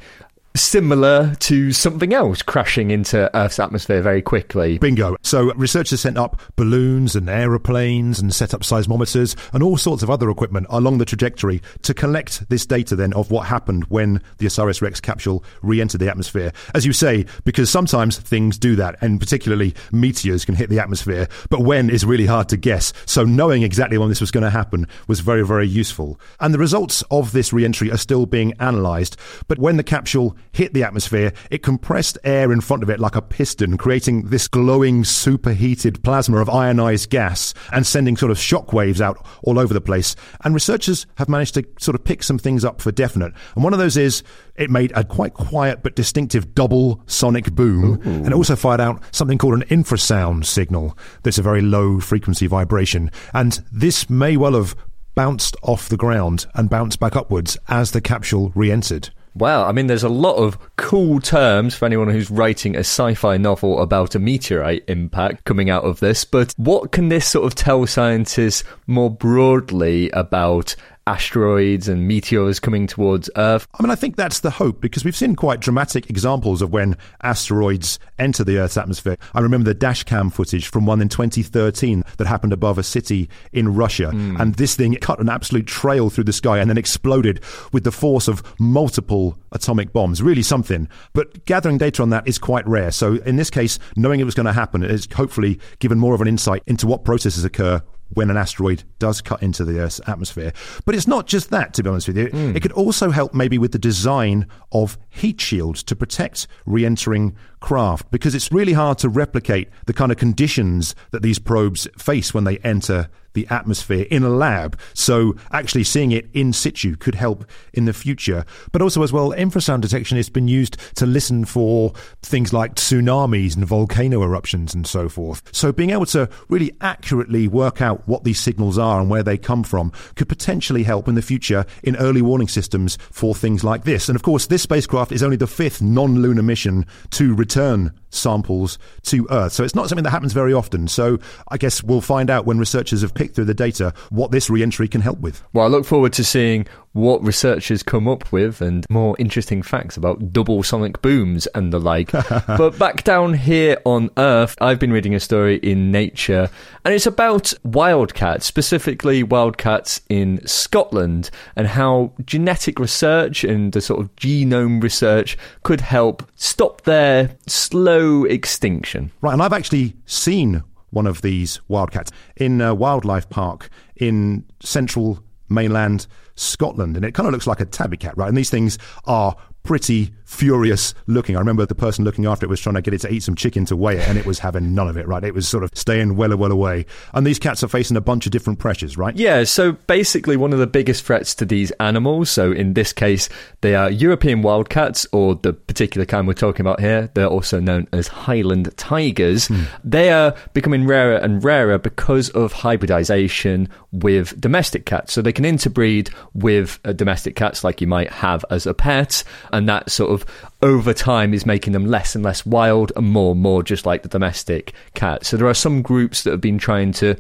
similar 0.55 1.35
to 1.37 1.73
something 1.73 2.12
else 2.12 2.43
crashing 2.43 2.91
into 2.91 3.35
Earth's 3.37 3.59
atmosphere 3.59 4.03
very 4.03 4.23
quickly. 4.23 4.79
Bingo. 4.79 5.17
So 5.23 5.53
researchers 5.55 6.01
sent 6.01 6.19
up 6.19 6.41
balloons 6.57 7.17
and 7.17 7.29
aeroplanes 7.29 8.21
and 8.21 8.35
set 8.35 8.53
up 8.55 8.62
seismometers 8.62 9.37
and 9.53 9.62
all 9.62 9.77
sorts 9.77 10.03
of 10.03 10.11
other 10.11 10.31
equipment 10.31 10.67
along 10.71 10.99
the 10.99 11.05
trajectory 11.05 11.62
to 11.83 11.95
collect 11.95 12.49
this 12.49 12.67
data 12.67 12.97
then 12.97 13.12
of 13.15 13.31
what 13.31 13.47
happened 13.47 13.85
when 13.85 14.23
the 14.38 14.47
OSIRIS 14.47 14.83
REx 14.83 15.01
capsule 15.01 15.43
re-entered 15.62 15.99
the 15.99 16.11
atmosphere. 16.11 16.53
As 16.75 16.85
you 16.85 16.93
say, 16.93 17.25
because 17.45 17.71
sometimes 17.71 18.19
things 18.19 18.59
do 18.59 18.77
that 18.77 18.97
and 19.01 19.21
particularly 19.21 19.75
meteors 19.91 20.45
can 20.45 20.55
hit 20.55 20.69
the 20.69 20.81
atmosphere, 20.81 21.29
but 21.49 21.62
when 21.62 21.88
is 21.91 22.05
really 22.05 22.27
hard 22.27 22.49
to 22.51 22.57
guess. 22.57 22.93
So 23.07 23.25
knowing 23.25 23.62
exactly 23.62 23.99
when 23.99 24.09
this 24.09 24.21
was 24.21 24.31
going 24.31 24.45
to 24.45 24.51
happen 24.51 24.87
was 25.09 25.21
very, 25.21 25.47
very 25.47 25.67
useful. 25.67 26.21
And 26.41 26.53
the 26.53 26.59
results 26.59 27.03
of 27.11 27.33
this 27.33 27.53
re-entry 27.53 27.91
are 27.91 27.97
still 27.97 28.27
being 28.27 28.53
analyzed, 28.61 29.17
but 29.49 29.59
when 29.59 29.77
the 29.77 29.83
capsule 29.83 30.37
hit 30.52 30.74
the 30.74 30.83
atmosphere, 30.83 31.33
it 31.50 31.62
compressed 31.62 32.18
air 32.24 32.52
in 32.52 32.61
front 32.61 32.83
of 32.83 32.90
it 32.90 33.00
like 33.00 33.16
a 33.16 33.22
piston, 33.22 33.78
creating 33.78 34.28
this 34.28 34.48
glowing, 34.48 35.05
superheated 35.05 36.02
plasma 36.02 36.38
of 36.38 36.50
ionized 36.50 37.11
gas 37.11 37.55
and 37.72 37.87
sending 37.87 38.16
sort 38.16 38.31
of 38.31 38.38
shock 38.38 38.72
waves 38.72 39.00
out 39.00 39.24
all 39.42 39.59
over 39.59 39.72
the 39.72 39.81
place. 39.81 40.14
And 40.44 40.55
researchers 40.55 41.07
have 41.16 41.28
managed 41.28 41.55
to 41.55 41.64
sort 41.78 41.94
of 41.94 42.05
pick 42.05 42.22
some 42.22 42.38
things 42.38 42.64
up 42.64 42.81
for 42.81 42.92
definite. 42.92 43.33
And 43.55 43.64
one 43.64 43.72
of 43.72 43.78
those 43.78 43.96
is 43.96 44.22
it 44.57 44.70
made 44.70 44.92
a 44.94 45.05
quite 45.05 45.35
quiet 45.35 45.83
but 45.83 45.96
distinctive 45.96 46.55
double 46.55 47.02
sonic 47.07 47.52
boom. 47.52 47.85
Ooh. 47.85 48.11
And 48.11 48.26
it 48.28 48.35
also 48.35 48.57
fired 48.57 48.81
out 48.81 49.02
something 49.12 49.38
called 49.38 49.55
an 49.55 49.68
infrasound 49.68 50.44
signal. 50.44 50.96
That's 51.22 51.38
a 51.38 51.42
very 51.42 51.62
low 51.62 52.00
frequency 52.00 52.46
vibration. 52.46 53.11
And 53.33 53.62
this 53.72 54.11
may 54.11 54.37
well 54.37 54.55
have 54.55 54.76
bounced 55.14 55.57
off 55.62 55.88
the 55.88 55.96
ground 55.96 56.46
and 56.55 56.70
bounced 56.70 56.98
back 56.98 57.16
upwards 57.16 57.57
as 57.68 57.90
the 57.90 58.00
capsule 58.00 58.52
re 58.55 58.70
entered. 58.70 59.11
Wow, 59.35 59.66
I 59.66 59.73
mean, 59.73 59.87
there's 59.87 60.03
a 60.03 60.11
lot 60.11 60.37
of 60.37 60.59
cool 60.77 61.18
terms 61.18 61.75
for 61.75 61.87
anyone 61.87 62.11
who's 62.11 62.31
writing 62.31 62.77
a 62.77 62.81
sci 62.81 63.14
fi 63.14 63.38
novel 63.38 63.81
about 63.81 64.14
a 64.14 64.18
meteorite 64.18 64.85
impact 64.88 65.45
coming 65.45 65.71
out 65.71 65.85
of 65.85 66.01
this, 66.01 66.25
but 66.25 66.53
what 66.59 66.92
can 66.92 67.09
this 67.09 67.29
sort 67.29 67.47
of 67.47 67.55
tell 67.55 67.87
scientists 67.87 68.62
more 68.87 69.11
broadly 69.11 70.11
about 70.11 70.77
asteroids 71.07 71.88
and 71.88 72.07
meteors 72.07 72.61
coming 72.61 72.87
towards 72.87 73.29
Earth. 73.37 73.67
I 73.79 73.83
mean, 73.83 73.91
I 73.91 73.95
think 73.95 74.17
that's 74.17 74.41
the 74.41 74.51
hope 74.51 74.81
because 74.81 75.05
we've 75.05 75.17
seen 75.17 75.35
quite 75.35 75.61
dramatic 75.61 76.09
examples 76.09 76.62
of 76.62 76.73
when 76.73 76.97
asteroids 77.23 77.99
enter 78.19 78.45
the 78.45 78.59
Earth's 78.59 78.77
atmosphere. 78.77 79.17
I 79.35 79.41
remember 79.41 79.73
the 79.73 79.79
dashcam 79.79 80.33
footage 80.33 80.69
from 80.69 80.87
one 80.87 81.01
in 81.01 81.09
2013 81.09 82.05
that 82.19 82.27
happened 82.27 82.53
above 82.53 82.79
a 82.79 82.83
city 82.83 83.29
in 83.53 83.75
Russia. 83.75 84.11
Mm. 84.12 84.41
And 84.41 84.55
this 84.55 84.77
thing 84.77 84.95
cut 84.97 85.21
an 85.21 85.29
absolute 85.29 85.67
trail 85.67 86.11
through 86.11 86.25
the 86.25 86.33
sky 86.33 86.59
and 86.59 86.71
then 86.71 86.79
exploded 86.79 87.41
with 87.73 87.85
the 87.85 87.93
force 87.93 88.29
of 88.29 88.43
multiple 88.59 89.37
atomic 89.53 89.93
bombs. 89.93 90.23
Really 90.23 90.43
something. 90.43 90.88
But 91.12 91.45
gathering 91.47 91.79
data 91.79 92.03
on 92.03 92.11
that 92.11 92.27
is 92.29 92.38
quite 92.38 92.67
rare. 92.67 92.91
So 92.91 93.15
in 93.27 93.37
this 93.37 93.51
case, 93.51 93.79
knowing 93.97 94.21
it 94.21 94.25
was 94.25 94.35
going 94.35 94.47
to 94.47 94.53
happen 94.53 94.83
has 94.83 95.09
hopefully 95.12 95.59
given 95.79 95.99
more 95.99 96.15
of 96.15 96.21
an 96.21 96.29
insight 96.29 96.62
into 96.67 96.87
what 96.87 97.05
processes 97.05 97.45
occur 97.45 97.83
when 98.14 98.31
an 98.31 98.37
asteroid 98.37 98.85
does 98.98 99.20
cut 99.20 99.42
into 99.42 99.64
the 99.64 99.79
Earth's 99.79 100.01
atmosphere. 100.07 100.53
But 100.85 100.94
it's 100.94 101.07
not 101.07 101.27
just 101.27 101.51
that, 101.51 101.75
to 101.75 101.83
be 101.83 101.88
honest 101.88 102.09
with 102.09 102.16
you. 102.16 102.29
Mm. 102.29 102.57
It 102.57 102.61
could 102.61 102.72
also 102.72 103.11
help 103.11 103.35
maybe 103.35 103.59
with 103.59 103.72
the 103.72 103.79
design 103.79 104.46
of 104.70 104.98
heat 105.09 105.40
shields 105.40 105.83
to 105.85 105.96
protect 105.96 106.46
re 106.66 106.85
entering 106.85 107.37
craft 107.61 108.11
because 108.11 108.35
it's 108.35 108.51
really 108.51 108.72
hard 108.72 108.98
to 108.98 109.09
replicate 109.09 109.68
the 109.87 109.92
kind 109.92 110.11
of 110.11 110.18
conditions 110.18 110.94
that 111.11 111.22
these 111.22 111.38
probes 111.38 111.88
face 111.96 112.35
when 112.35 112.44
they 112.44 112.59
enter 112.59 113.09
the 113.35 113.47
atmosphere 113.49 114.07
in 114.11 114.23
a 114.23 114.29
lab. 114.29 114.79
So 114.95 115.37
actually 115.51 115.85
seeing 115.85 116.12
it 116.12 116.29
in 116.33 116.53
situ 116.53 116.97
could 116.97 117.14
help 117.14 117.45
in 117.73 117.85
the 117.85 117.92
future. 117.92 118.45
But 118.73 118.83
also 118.83 119.03
as 119.03 119.12
well, 119.12 119.31
infrasound 119.31 119.81
detection 119.81 120.16
has 120.16 120.29
been 120.29 120.49
used 120.49 120.77
to 120.97 121.07
listen 121.07 121.45
for 121.45 121.92
things 122.23 122.53
like 122.53 122.75
tsunamis 122.75 123.57
and 123.57 123.66
volcano 123.66 124.23
eruptions 124.23 124.75
and 124.75 124.87
so 124.87 125.09
forth. 125.09 125.42
So 125.53 125.73
being 125.73 125.90
able 125.90 126.07
to 126.07 126.29
really 126.49 126.73
accurately 126.81 127.49
work 127.49 127.81
out 127.81 128.07
what 128.07 128.25
these 128.25 128.40
signals 128.40 128.79
are 128.79 129.01
and 129.01 129.11
where 129.11 129.23
they 129.23 129.38
come 129.38 129.62
from 129.62 129.92
could 130.16 130.29
potentially 130.29 130.83
help 130.83 131.09
in 131.09 131.14
the 131.14 131.23
future 131.23 131.64
in 131.83 131.97
early 131.97 132.23
warning 132.23 132.49
systems 132.49 132.99
for 133.11 133.35
things 133.35 133.64
like 133.64 133.85
this. 133.85 134.09
And 134.09 134.16
of 134.16 134.23
course, 134.23 134.47
this 134.47 134.62
spacecraft 134.62 135.12
is 135.12 135.23
only 135.23 135.37
the 135.37 135.47
fifth 135.47 135.83
non-lunar 135.83 136.42
mission 136.42 136.87
to 137.11 137.35
return 137.35 137.92
samples 138.14 138.79
to 139.03 139.27
Earth. 139.31 139.53
So 139.53 139.64
it's 139.64 139.75
not 139.75 139.88
something 139.88 140.05
that 140.05 140.11
happens 140.11 140.33
very 140.33 140.53
often. 140.53 140.87
So 140.88 141.18
I 141.48 141.57
guess 141.57 141.83
we'll 141.83 142.01
find 142.01 142.31
out 142.31 142.46
when 142.46 142.59
researchers 142.59 143.03
have 143.03 143.14
picked 143.14 143.35
through 143.35 143.46
the 143.46 143.55
data 143.55 143.92
what 144.11 144.31
this 144.31 144.48
re-entry 144.48 144.88
can 144.88 145.01
help 145.01 145.18
with. 145.20 145.42
Well, 145.53 145.64
I 145.64 145.68
look 145.68 145.85
forward 145.85 146.12
to 146.14 146.25
seeing 146.25 146.66
what 146.92 147.24
researchers 147.24 147.83
come 147.83 148.07
up 148.07 148.31
with 148.33 148.61
and 148.61 148.87
more 148.90 149.16
interesting 149.18 149.62
facts 149.62 149.96
about 149.96 150.33
double 150.33 150.62
sonic 150.62 151.00
booms 151.02 151.46
and 151.48 151.72
the 151.72 151.81
like. 151.81 152.12
but 152.46 152.78
back 152.78 153.05
down 153.05 153.35
here 153.35 153.78
on 153.85 154.11
Earth, 154.16 154.57
I've 154.61 154.78
been 154.78 154.92
reading 154.92 155.14
a 155.14 155.20
story 155.20 155.57
in 155.57 155.90
Nature 155.90 156.50
and 156.85 156.94
it's 156.94 157.07
about 157.07 157.52
wildcats, 157.64 158.46
specifically 158.46 159.22
wildcats 159.22 160.00
in 160.09 160.46
Scotland 160.46 161.31
and 161.57 161.66
how 161.66 162.12
genetic 162.24 162.78
research 162.78 163.44
and 163.44 163.72
the 163.72 163.81
sort 163.81 164.00
of 164.00 164.14
genome 164.16 164.83
research 164.83 165.38
could 165.62 165.81
help 165.81 166.28
stop 166.35 166.83
their 166.83 167.37
slow 167.46 168.24
extinction. 168.24 169.11
Right, 169.20 169.33
and 169.33 169.42
I've 169.42 169.52
actually 169.52 169.96
seen 170.05 170.62
one 170.90 171.07
of 171.07 171.22
these 171.22 171.61
wildcats 171.68 172.11
in 172.37 172.61
a 172.61 172.74
wildlife 172.74 173.28
park 173.31 173.70
in 173.96 174.44
central 174.61 175.22
mainland 175.53 176.07
Scotland, 176.35 176.97
and 176.97 177.05
it 177.05 177.12
kind 177.12 177.27
of 177.27 177.33
looks 177.33 177.47
like 177.47 177.61
a 177.61 177.65
tabby 177.65 177.97
cat, 177.97 178.17
right? 178.17 178.29
And 178.29 178.37
these 178.37 178.51
things 178.51 178.79
are 179.05 179.37
pretty 179.62 180.12
furious 180.25 180.94
looking. 181.07 181.37
I 181.37 181.38
remember 181.38 181.66
the 181.66 181.75
person 181.75 182.05
looking 182.05 182.27
after 182.27 182.46
it 182.46 182.48
was 182.48 182.61
trying 182.61 182.75
to 182.77 182.83
get 182.83 182.94
it 182.94 183.03
to 183.03 183.12
eat 183.12 183.22
some 183.22 183.35
chicken 183.35 183.64
to 183.66 183.77
weigh 183.77 183.98
it, 183.98 184.09
and 184.09 184.18
it 184.18 184.25
was 184.25 184.38
having 184.38 184.75
none 184.75 184.88
of 184.88 184.96
it, 184.96 185.07
right? 185.07 185.22
It 185.22 185.35
was 185.35 185.46
sort 185.46 185.62
of 185.62 185.70
staying 185.75 186.16
well, 186.16 186.37
well 186.37 186.51
away. 186.51 186.87
And 187.12 187.27
these 187.27 187.38
cats 187.38 187.62
are 187.62 187.68
facing 187.68 187.96
a 187.96 188.01
bunch 188.01 188.27
of 188.27 188.33
different 188.33 188.59
pressures, 188.59 188.96
right? 188.96 189.14
Yeah, 189.14 189.44
so 189.44 189.72
basically, 189.72 190.37
one 190.37 190.53
of 190.53 190.59
the 190.59 190.66
biggest 190.66 191.05
threats 191.05 191.35
to 191.37 191.44
these 191.44 191.70
animals, 191.72 192.31
so 192.31 192.51
in 192.51 192.75
this 192.75 192.92
case, 192.92 193.29
they 193.61 193.75
are 193.75 193.90
European 193.90 194.42
wildcats, 194.42 195.07
or 195.12 195.35
the 195.35 195.53
particular 195.53 196.07
kind 196.07 196.27
we're 196.27 196.35
talking 196.35 196.62
about 196.62 196.81
here, 196.81 197.11
they're 197.14 197.27
also 197.27 197.61
known 197.61 197.87
as 197.92 198.09
Highland 198.09 198.75
tigers. 198.77 199.48
Mm. 199.48 199.66
They 199.85 200.11
are 200.11 200.35
becoming 200.55 200.87
rarer 200.87 201.16
and 201.16 201.44
rarer 201.44 201.79
because 201.79 202.31
of 202.31 202.53
hybridization 202.53 203.68
with 203.92 204.40
domestic 204.40 204.87
cats. 204.87 205.12
So 205.12 205.20
they 205.20 205.33
can 205.33 205.44
interbreed 205.44 206.11
with 206.33 206.81
uh, 206.85 206.92
domestic 206.92 207.37
cats 207.37 207.62
like 207.62 207.81
you 207.81 207.87
might 207.87 208.11
have 208.11 208.44
as 208.51 208.66
a 208.66 208.75
pet 208.75 209.22
and 209.53 209.69
that 209.69 209.91
sort 209.91 210.11
of 210.11 210.25
over 210.62 210.95
time 210.95 211.35
is 211.35 211.47
making 211.47 211.73
them 211.73 211.87
less 211.87 212.15
and 212.15 212.25
less 212.25 212.45
wild 212.47 212.93
and 212.97 213.07
more 213.07 213.33
and 213.33 213.41
more 213.41 213.62
just 213.62 213.87
like 213.87 214.03
the 214.03 214.09
domestic 214.09 214.73
cat. 214.95 215.25
So 215.25 215.37
there 215.37 215.49
are 215.49 215.55
some 215.55 215.83
groups 215.83 216.23
that 216.23 216.31
have 216.31 216.41
been 216.41 216.59
trying 216.59 216.93
to 216.95 217.17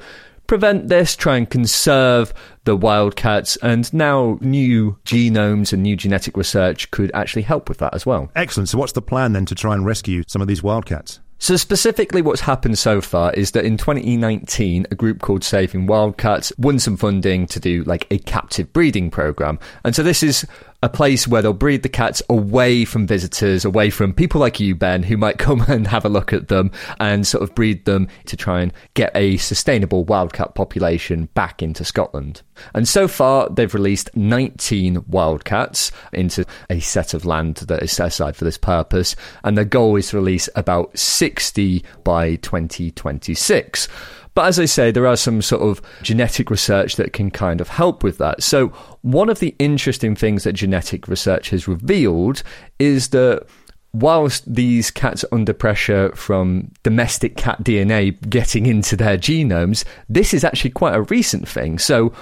prevent 0.46 0.88
this, 0.88 1.16
try 1.16 1.36
and 1.36 1.48
conserve 1.48 2.34
the 2.64 2.76
wildcats, 2.76 3.56
and 3.56 3.92
now 3.92 4.38
new 4.40 4.98
genomes 5.04 5.72
and 5.72 5.82
new 5.82 5.96
genetic 5.96 6.36
research 6.36 6.90
could 6.90 7.10
actually 7.14 7.42
help 7.42 7.68
with 7.68 7.78
that 7.78 7.94
as 7.94 8.04
well. 8.04 8.30
Excellent. 8.36 8.68
So, 8.68 8.78
what's 8.78 8.92
the 8.92 9.02
plan 9.02 9.32
then 9.32 9.46
to 9.46 9.54
try 9.54 9.74
and 9.74 9.86
rescue 9.86 10.22
some 10.26 10.42
of 10.42 10.48
these 10.48 10.62
wildcats? 10.62 11.20
So, 11.38 11.56
specifically, 11.56 12.22
what's 12.22 12.42
happened 12.42 12.78
so 12.78 13.00
far 13.00 13.32
is 13.32 13.50
that 13.50 13.64
in 13.64 13.76
2019, 13.76 14.86
a 14.90 14.94
group 14.94 15.20
called 15.22 15.42
Saving 15.42 15.86
Wildcats 15.86 16.52
won 16.56 16.78
some 16.78 16.96
funding 16.96 17.46
to 17.48 17.58
do 17.58 17.82
like 17.82 18.06
a 18.12 18.18
captive 18.18 18.72
breeding 18.72 19.10
program. 19.10 19.58
And 19.84 19.96
so, 19.96 20.02
this 20.02 20.22
is 20.22 20.46
a 20.82 20.88
place 20.88 21.28
where 21.28 21.42
they'll 21.42 21.52
breed 21.52 21.82
the 21.82 21.88
cats 21.88 22.22
away 22.28 22.84
from 22.84 23.06
visitors, 23.06 23.64
away 23.64 23.88
from 23.88 24.12
people 24.12 24.40
like 24.40 24.58
you, 24.58 24.74
Ben, 24.74 25.02
who 25.04 25.16
might 25.16 25.38
come 25.42 25.62
and 25.68 25.86
have 25.86 26.04
a 26.04 26.08
look 26.08 26.32
at 26.32 26.48
them 26.48 26.70
and 26.98 27.26
sort 27.26 27.42
of 27.42 27.54
breed 27.54 27.84
them 27.84 28.08
to 28.26 28.36
try 28.36 28.60
and 28.60 28.72
get 28.94 29.12
a 29.14 29.36
sustainable 29.36 30.04
wildcat 30.04 30.54
population 30.54 31.28
back 31.34 31.62
into 31.62 31.84
Scotland. 31.84 32.42
And 32.74 32.88
so 32.88 33.08
far, 33.08 33.48
they've 33.48 33.72
released 33.72 34.14
19 34.16 35.04
wildcats 35.08 35.92
into 36.12 36.44
a 36.68 36.80
set 36.80 37.14
of 37.14 37.24
land 37.24 37.56
that 37.56 37.82
is 37.82 37.92
set 37.92 38.08
aside 38.08 38.36
for 38.36 38.44
this 38.44 38.58
purpose. 38.58 39.16
And 39.44 39.56
their 39.56 39.64
goal 39.64 39.96
is 39.96 40.08
to 40.10 40.16
release 40.16 40.48
about 40.54 40.98
60 40.98 41.84
by 42.04 42.36
2026. 42.36 43.88
But 44.34 44.46
as 44.46 44.58
I 44.58 44.64
say, 44.64 44.90
there 44.90 45.06
are 45.06 45.16
some 45.16 45.42
sort 45.42 45.62
of 45.62 45.82
genetic 46.02 46.50
research 46.50 46.96
that 46.96 47.12
can 47.12 47.30
kind 47.30 47.60
of 47.60 47.68
help 47.68 48.02
with 48.02 48.18
that. 48.18 48.42
So, 48.42 48.68
one 49.02 49.28
of 49.28 49.40
the 49.40 49.54
interesting 49.58 50.14
things 50.16 50.44
that 50.44 50.54
genetic 50.54 51.08
research 51.08 51.50
has 51.50 51.68
revealed 51.68 52.42
is 52.78 53.08
that 53.08 53.46
whilst 53.92 54.52
these 54.52 54.90
cats 54.90 55.22
are 55.24 55.34
under 55.34 55.52
pressure 55.52 56.10
from 56.16 56.72
domestic 56.82 57.36
cat 57.36 57.62
DNA 57.62 58.18
getting 58.30 58.64
into 58.66 58.96
their 58.96 59.18
genomes, 59.18 59.84
this 60.08 60.32
is 60.32 60.44
actually 60.44 60.70
quite 60.70 60.94
a 60.94 61.02
recent 61.02 61.46
thing. 61.46 61.78
So, 61.78 62.12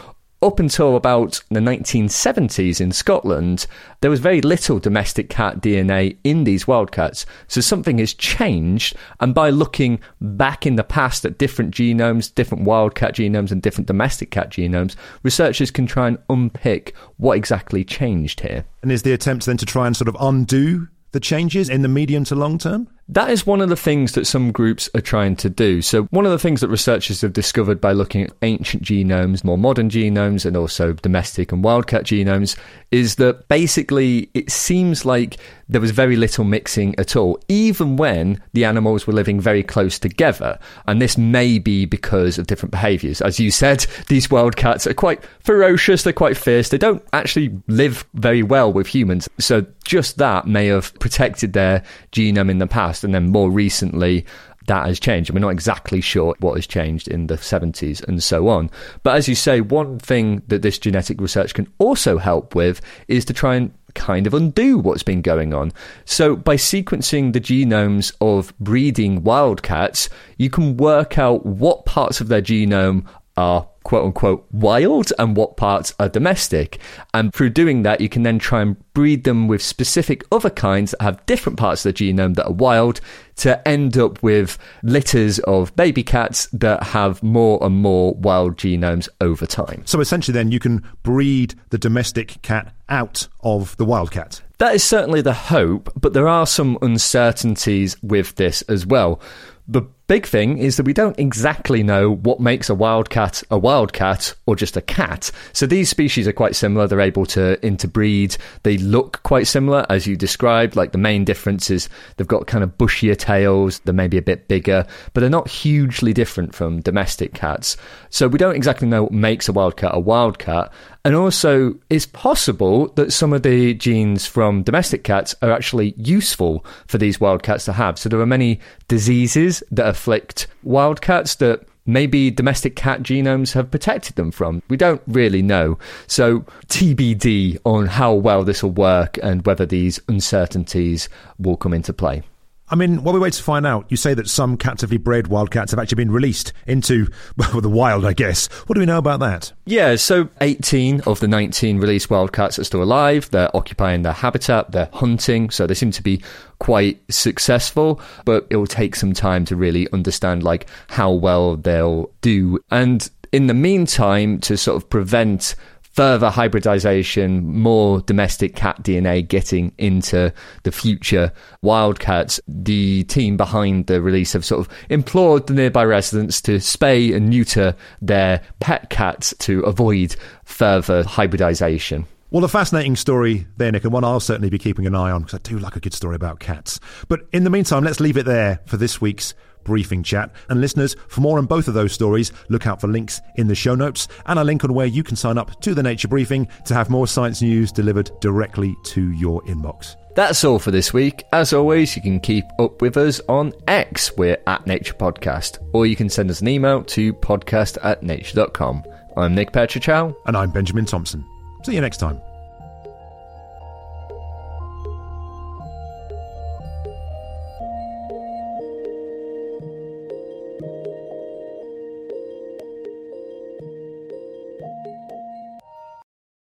up 0.42 0.58
until 0.58 0.96
about 0.96 1.42
the 1.50 1.60
1970s 1.60 2.80
in 2.80 2.92
Scotland, 2.92 3.66
there 4.00 4.10
was 4.10 4.20
very 4.20 4.40
little 4.40 4.78
domestic 4.78 5.28
cat 5.28 5.60
DNA 5.60 6.16
in 6.24 6.44
these 6.44 6.66
wildcats. 6.66 7.26
So 7.46 7.60
something 7.60 7.98
has 7.98 8.14
changed. 8.14 8.96
And 9.20 9.34
by 9.34 9.50
looking 9.50 10.00
back 10.20 10.66
in 10.66 10.76
the 10.76 10.84
past 10.84 11.24
at 11.24 11.38
different 11.38 11.74
genomes, 11.74 12.34
different 12.34 12.64
wildcat 12.64 13.14
genomes, 13.14 13.50
and 13.50 13.60
different 13.60 13.86
domestic 13.86 14.30
cat 14.30 14.50
genomes, 14.50 14.96
researchers 15.22 15.70
can 15.70 15.86
try 15.86 16.08
and 16.08 16.18
unpick 16.30 16.94
what 17.18 17.36
exactly 17.36 17.84
changed 17.84 18.40
here. 18.40 18.64
And 18.82 18.90
is 18.90 19.02
the 19.02 19.12
attempt 19.12 19.44
then 19.44 19.58
to 19.58 19.66
try 19.66 19.86
and 19.86 19.96
sort 19.96 20.08
of 20.08 20.16
undo 20.20 20.88
the 21.12 21.20
changes 21.20 21.68
in 21.68 21.82
the 21.82 21.88
medium 21.88 22.24
to 22.24 22.34
long 22.34 22.56
term? 22.56 22.88
That 23.12 23.30
is 23.30 23.44
one 23.44 23.60
of 23.60 23.68
the 23.68 23.76
things 23.76 24.12
that 24.12 24.24
some 24.24 24.52
groups 24.52 24.88
are 24.94 25.00
trying 25.00 25.34
to 25.36 25.50
do. 25.50 25.82
So, 25.82 26.04
one 26.04 26.26
of 26.26 26.30
the 26.30 26.38
things 26.38 26.60
that 26.60 26.68
researchers 26.68 27.20
have 27.22 27.32
discovered 27.32 27.80
by 27.80 27.90
looking 27.90 28.22
at 28.22 28.32
ancient 28.42 28.84
genomes, 28.84 29.42
more 29.42 29.58
modern 29.58 29.90
genomes, 29.90 30.46
and 30.46 30.56
also 30.56 30.92
domestic 30.92 31.50
and 31.50 31.64
wildcat 31.64 32.04
genomes 32.04 32.56
is 32.92 33.16
that 33.16 33.48
basically 33.48 34.30
it 34.32 34.48
seems 34.50 35.04
like 35.04 35.38
there 35.70 35.80
was 35.80 35.92
very 35.92 36.16
little 36.16 36.44
mixing 36.44 36.98
at 36.98 37.14
all, 37.14 37.38
even 37.48 37.96
when 37.96 38.42
the 38.52 38.64
animals 38.64 39.06
were 39.06 39.12
living 39.12 39.40
very 39.40 39.62
close 39.62 39.98
together. 39.98 40.58
And 40.88 41.00
this 41.00 41.16
may 41.16 41.60
be 41.60 41.86
because 41.86 42.38
of 42.38 42.48
different 42.48 42.72
behaviors. 42.72 43.22
As 43.22 43.38
you 43.38 43.52
said, 43.52 43.86
these 44.08 44.30
wildcats 44.30 44.86
are 44.86 44.94
quite 44.94 45.22
ferocious, 45.44 46.02
they're 46.02 46.12
quite 46.12 46.36
fierce, 46.36 46.70
they 46.70 46.78
don't 46.78 47.04
actually 47.12 47.56
live 47.68 48.04
very 48.14 48.42
well 48.42 48.72
with 48.72 48.88
humans. 48.88 49.28
So, 49.38 49.64
just 49.84 50.18
that 50.18 50.46
may 50.46 50.66
have 50.66 50.92
protected 50.98 51.52
their 51.52 51.82
genome 52.12 52.50
in 52.50 52.58
the 52.58 52.66
past. 52.66 53.02
And 53.02 53.14
then 53.14 53.30
more 53.30 53.50
recently, 53.50 54.24
that 54.66 54.86
has 54.86 55.00
changed. 55.00 55.30
We're 55.30 55.40
not 55.40 55.48
exactly 55.50 56.00
sure 56.00 56.34
what 56.38 56.54
has 56.54 56.66
changed 56.66 57.08
in 57.08 57.26
the 57.26 57.34
70s 57.34 58.06
and 58.06 58.22
so 58.22 58.48
on. 58.48 58.70
But 59.02 59.16
as 59.16 59.28
you 59.28 59.34
say, 59.34 59.60
one 59.60 59.98
thing 59.98 60.42
that 60.46 60.62
this 60.62 60.78
genetic 60.78 61.20
research 61.20 61.54
can 61.54 61.66
also 61.78 62.18
help 62.18 62.54
with 62.54 62.80
is 63.08 63.24
to 63.26 63.32
try 63.32 63.56
and 63.56 63.72
kind 63.94 64.26
of 64.26 64.34
undo 64.34 64.78
what's 64.78 65.02
been 65.02 65.22
going 65.22 65.54
on. 65.54 65.72
So, 66.04 66.36
by 66.36 66.56
sequencing 66.56 67.32
the 67.32 67.40
genomes 67.40 68.12
of 68.20 68.56
breeding 68.58 69.22
wildcats, 69.22 70.08
you 70.36 70.50
can 70.50 70.76
work 70.76 71.18
out 71.18 71.44
what 71.44 71.84
parts 71.84 72.20
of 72.20 72.28
their 72.28 72.42
genome 72.42 73.06
are 73.36 73.68
quote 73.82 74.04
unquote 74.04 74.46
wild 74.52 75.12
and 75.18 75.36
what 75.36 75.56
parts 75.56 75.94
are 75.98 76.08
domestic. 76.08 76.78
And 77.14 77.32
through 77.32 77.50
doing 77.50 77.82
that, 77.82 78.00
you 78.00 78.08
can 78.08 78.22
then 78.22 78.38
try 78.38 78.62
and 78.62 78.76
breed 78.92 79.24
them 79.24 79.48
with 79.48 79.62
specific 79.62 80.22
other 80.30 80.50
kinds 80.50 80.92
that 80.92 81.02
have 81.02 81.24
different 81.26 81.58
parts 81.58 81.84
of 81.84 81.94
the 81.94 82.04
genome 82.04 82.34
that 82.36 82.46
are 82.46 82.52
wild 82.52 83.00
to 83.36 83.66
end 83.66 83.96
up 83.96 84.22
with 84.22 84.58
litters 84.82 85.38
of 85.40 85.74
baby 85.76 86.02
cats 86.02 86.46
that 86.52 86.82
have 86.82 87.22
more 87.22 87.58
and 87.62 87.76
more 87.76 88.14
wild 88.14 88.56
genomes 88.56 89.08
over 89.20 89.46
time. 89.46 89.82
So 89.86 90.00
essentially, 90.00 90.34
then 90.34 90.52
you 90.52 90.60
can 90.60 90.86
breed 91.02 91.54
the 91.70 91.78
domestic 91.78 92.42
cat 92.42 92.74
out 92.88 93.28
of 93.42 93.76
the 93.76 93.84
wild 93.84 94.10
cat. 94.10 94.42
That 94.58 94.74
is 94.74 94.84
certainly 94.84 95.22
the 95.22 95.32
hope, 95.32 95.90
but 95.98 96.12
there 96.12 96.28
are 96.28 96.46
some 96.46 96.76
uncertainties 96.82 97.96
with 98.02 98.34
this 98.34 98.60
as 98.62 98.84
well. 98.84 99.20
The 99.66 99.82
big 100.10 100.26
thing 100.26 100.58
is 100.58 100.76
that 100.76 100.82
we 100.82 100.92
don't 100.92 101.16
exactly 101.20 101.84
know 101.84 102.16
what 102.16 102.40
makes 102.40 102.68
a 102.68 102.74
wildcat 102.74 103.44
a 103.48 103.56
wildcat 103.56 104.34
or 104.44 104.56
just 104.56 104.76
a 104.76 104.80
cat. 104.80 105.30
So 105.52 105.66
these 105.66 105.88
species 105.88 106.26
are 106.26 106.32
quite 106.32 106.56
similar. 106.56 106.88
They're 106.88 107.00
able 107.00 107.26
to 107.26 107.64
interbreed. 107.64 108.36
They 108.64 108.76
look 108.76 109.22
quite 109.22 109.46
similar, 109.46 109.86
as 109.88 110.08
you 110.08 110.16
described. 110.16 110.74
Like 110.74 110.90
the 110.90 110.98
main 110.98 111.24
difference 111.24 111.70
is 111.70 111.88
they've 112.16 112.26
got 112.26 112.48
kind 112.48 112.64
of 112.64 112.76
bushier 112.76 113.16
tails. 113.16 113.78
They're 113.84 113.94
maybe 113.94 114.18
a 114.18 114.22
bit 114.22 114.48
bigger, 114.48 114.84
but 115.12 115.20
they're 115.20 115.30
not 115.30 115.46
hugely 115.46 116.12
different 116.12 116.56
from 116.56 116.80
domestic 116.80 117.32
cats. 117.32 117.76
So 118.08 118.26
we 118.26 118.36
don't 118.36 118.56
exactly 118.56 118.88
know 118.88 119.04
what 119.04 119.12
makes 119.12 119.48
a 119.48 119.52
wildcat 119.52 119.92
a 119.94 120.00
wildcat. 120.00 120.72
And 121.04 121.16
also, 121.16 121.78
it's 121.88 122.04
possible 122.04 122.88
that 122.88 123.12
some 123.12 123.32
of 123.32 123.42
the 123.42 123.72
genes 123.72 124.26
from 124.26 124.62
domestic 124.62 125.02
cats 125.02 125.34
are 125.40 125.50
actually 125.50 125.94
useful 125.96 126.64
for 126.88 126.98
these 126.98 127.18
wildcats 127.18 127.64
to 127.66 127.72
have. 127.72 127.98
So 127.98 128.10
there 128.10 128.20
are 128.20 128.26
many 128.26 128.60
diseases 128.86 129.62
that 129.70 129.86
afflict 130.00 130.46
wildcats 130.62 131.34
that 131.34 131.62
maybe 131.84 132.30
domestic 132.30 132.74
cat 132.74 133.02
genomes 133.02 133.52
have 133.52 133.70
protected 133.70 134.16
them 134.16 134.30
from. 134.30 134.62
We 134.70 134.78
don't 134.78 135.02
really 135.06 135.42
know. 135.42 135.78
So, 136.06 136.40
TBD 136.68 137.58
on 137.64 137.86
how 137.86 138.14
well 138.14 138.42
this 138.42 138.62
will 138.62 138.70
work 138.70 139.18
and 139.22 139.44
whether 139.44 139.66
these 139.66 140.00
uncertainties 140.08 141.10
will 141.38 141.58
come 141.58 141.74
into 141.74 141.92
play. 141.92 142.22
I 142.70 142.76
mean, 142.76 143.02
while 143.02 143.12
we 143.12 143.20
wait 143.20 143.32
to 143.34 143.42
find 143.42 143.66
out, 143.66 143.86
you 143.88 143.96
say 143.96 144.14
that 144.14 144.28
some 144.28 144.56
captively 144.56 144.96
bred 144.96 145.26
wildcats 145.26 145.72
have 145.72 145.80
actually 145.80 145.96
been 145.96 146.12
released 146.12 146.52
into, 146.66 147.08
well, 147.36 147.60
the 147.60 147.68
wild, 147.68 148.04
I 148.04 148.12
guess. 148.12 148.46
What 148.66 148.74
do 148.74 148.80
we 148.80 148.86
know 148.86 148.98
about 148.98 149.20
that? 149.20 149.52
Yeah, 149.66 149.96
so 149.96 150.28
18 150.40 151.00
of 151.02 151.20
the 151.20 151.28
19 151.28 151.78
released 151.78 152.10
wildcats 152.10 152.58
are 152.58 152.64
still 152.64 152.82
alive. 152.82 153.28
They're 153.30 153.54
occupying 153.56 154.02
their 154.02 154.12
habitat, 154.12 154.70
they're 154.70 154.88
hunting, 154.92 155.50
so 155.50 155.66
they 155.66 155.74
seem 155.74 155.90
to 155.92 156.02
be 156.02 156.22
quite 156.60 157.00
successful, 157.10 158.00
but 158.24 158.46
it 158.50 158.56
will 158.56 158.66
take 158.66 158.94
some 158.94 159.12
time 159.12 159.44
to 159.46 159.56
really 159.56 159.90
understand 159.92 160.42
like 160.42 160.68
how 160.88 161.10
well 161.10 161.56
they'll 161.56 162.10
do. 162.20 162.58
And 162.70 163.08
in 163.32 163.46
the 163.46 163.54
meantime, 163.54 164.38
to 164.40 164.56
sort 164.56 164.76
of 164.76 164.88
prevent 164.88 165.54
further 166.00 166.30
hybridization, 166.30 167.44
more 167.44 168.00
domestic 168.00 168.56
cat 168.56 168.82
DNA 168.82 169.20
getting 169.28 169.70
into 169.76 170.32
the 170.62 170.72
future 170.72 171.30
wildcats. 171.60 172.40
The 172.48 173.04
team 173.04 173.36
behind 173.36 173.86
the 173.86 174.00
release 174.00 174.32
have 174.32 174.42
sort 174.42 174.66
of 174.66 174.74
implored 174.88 175.46
the 175.46 175.52
nearby 175.52 175.84
residents 175.84 176.40
to 176.40 176.52
spay 176.52 177.14
and 177.14 177.28
neuter 177.28 177.76
their 178.00 178.40
pet 178.60 178.88
cats 178.88 179.34
to 179.40 179.60
avoid 179.60 180.16
further 180.46 181.02
hybridization. 181.02 182.06
Well, 182.30 182.44
a 182.44 182.48
fascinating 182.48 182.96
story 182.96 183.46
there, 183.58 183.70
Nick, 183.70 183.84
and 183.84 183.92
one 183.92 184.02
I'll 184.02 184.20
certainly 184.20 184.48
be 184.48 184.58
keeping 184.58 184.86
an 184.86 184.94
eye 184.94 185.10
on 185.10 185.20
because 185.20 185.34
I 185.34 185.42
do 185.42 185.58
like 185.58 185.76
a 185.76 185.80
good 185.80 185.92
story 185.92 186.16
about 186.16 186.40
cats. 186.40 186.80
But 187.08 187.26
in 187.30 187.44
the 187.44 187.50
meantime, 187.50 187.84
let's 187.84 188.00
leave 188.00 188.16
it 188.16 188.24
there 188.24 188.60
for 188.64 188.78
this 188.78 189.02
week's 189.02 189.34
briefing 189.64 190.02
chat. 190.02 190.30
And 190.48 190.60
listeners, 190.60 190.96
for 191.08 191.20
more 191.20 191.38
on 191.38 191.46
both 191.46 191.68
of 191.68 191.74
those 191.74 191.92
stories, 191.92 192.32
look 192.48 192.66
out 192.66 192.80
for 192.80 192.88
links 192.88 193.20
in 193.36 193.48
the 193.48 193.54
show 193.54 193.74
notes 193.74 194.08
and 194.26 194.38
a 194.38 194.44
link 194.44 194.64
on 194.64 194.74
where 194.74 194.86
you 194.86 195.02
can 195.02 195.16
sign 195.16 195.38
up 195.38 195.60
to 195.62 195.74
the 195.74 195.82
Nature 195.82 196.08
Briefing 196.08 196.48
to 196.66 196.74
have 196.74 196.90
more 196.90 197.06
science 197.06 197.42
news 197.42 197.72
delivered 197.72 198.10
directly 198.20 198.74
to 198.84 199.10
your 199.12 199.42
inbox. 199.42 199.96
That's 200.16 200.44
all 200.44 200.58
for 200.58 200.70
this 200.70 200.92
week. 200.92 201.24
As 201.32 201.52
always, 201.52 201.94
you 201.94 202.02
can 202.02 202.20
keep 202.20 202.44
up 202.58 202.82
with 202.82 202.96
us 202.96 203.20
on 203.28 203.52
X. 203.68 204.16
We're 204.16 204.38
at 204.46 204.66
Nature 204.66 204.94
Podcast. 204.94 205.58
Or 205.72 205.86
you 205.86 205.96
can 205.96 206.08
send 206.08 206.30
us 206.30 206.40
an 206.40 206.48
email 206.48 206.82
to 206.84 207.12
podcast 207.14 207.78
at 207.82 208.02
nature.com. 208.02 208.82
I'm 209.16 209.34
Nick 209.34 209.52
Petrić 209.52 209.86
Howe. 209.86 210.16
And 210.26 210.36
I'm 210.36 210.50
Benjamin 210.50 210.84
Thompson. 210.84 211.24
See 211.64 211.74
you 211.74 211.80
next 211.80 211.98
time. 211.98 212.29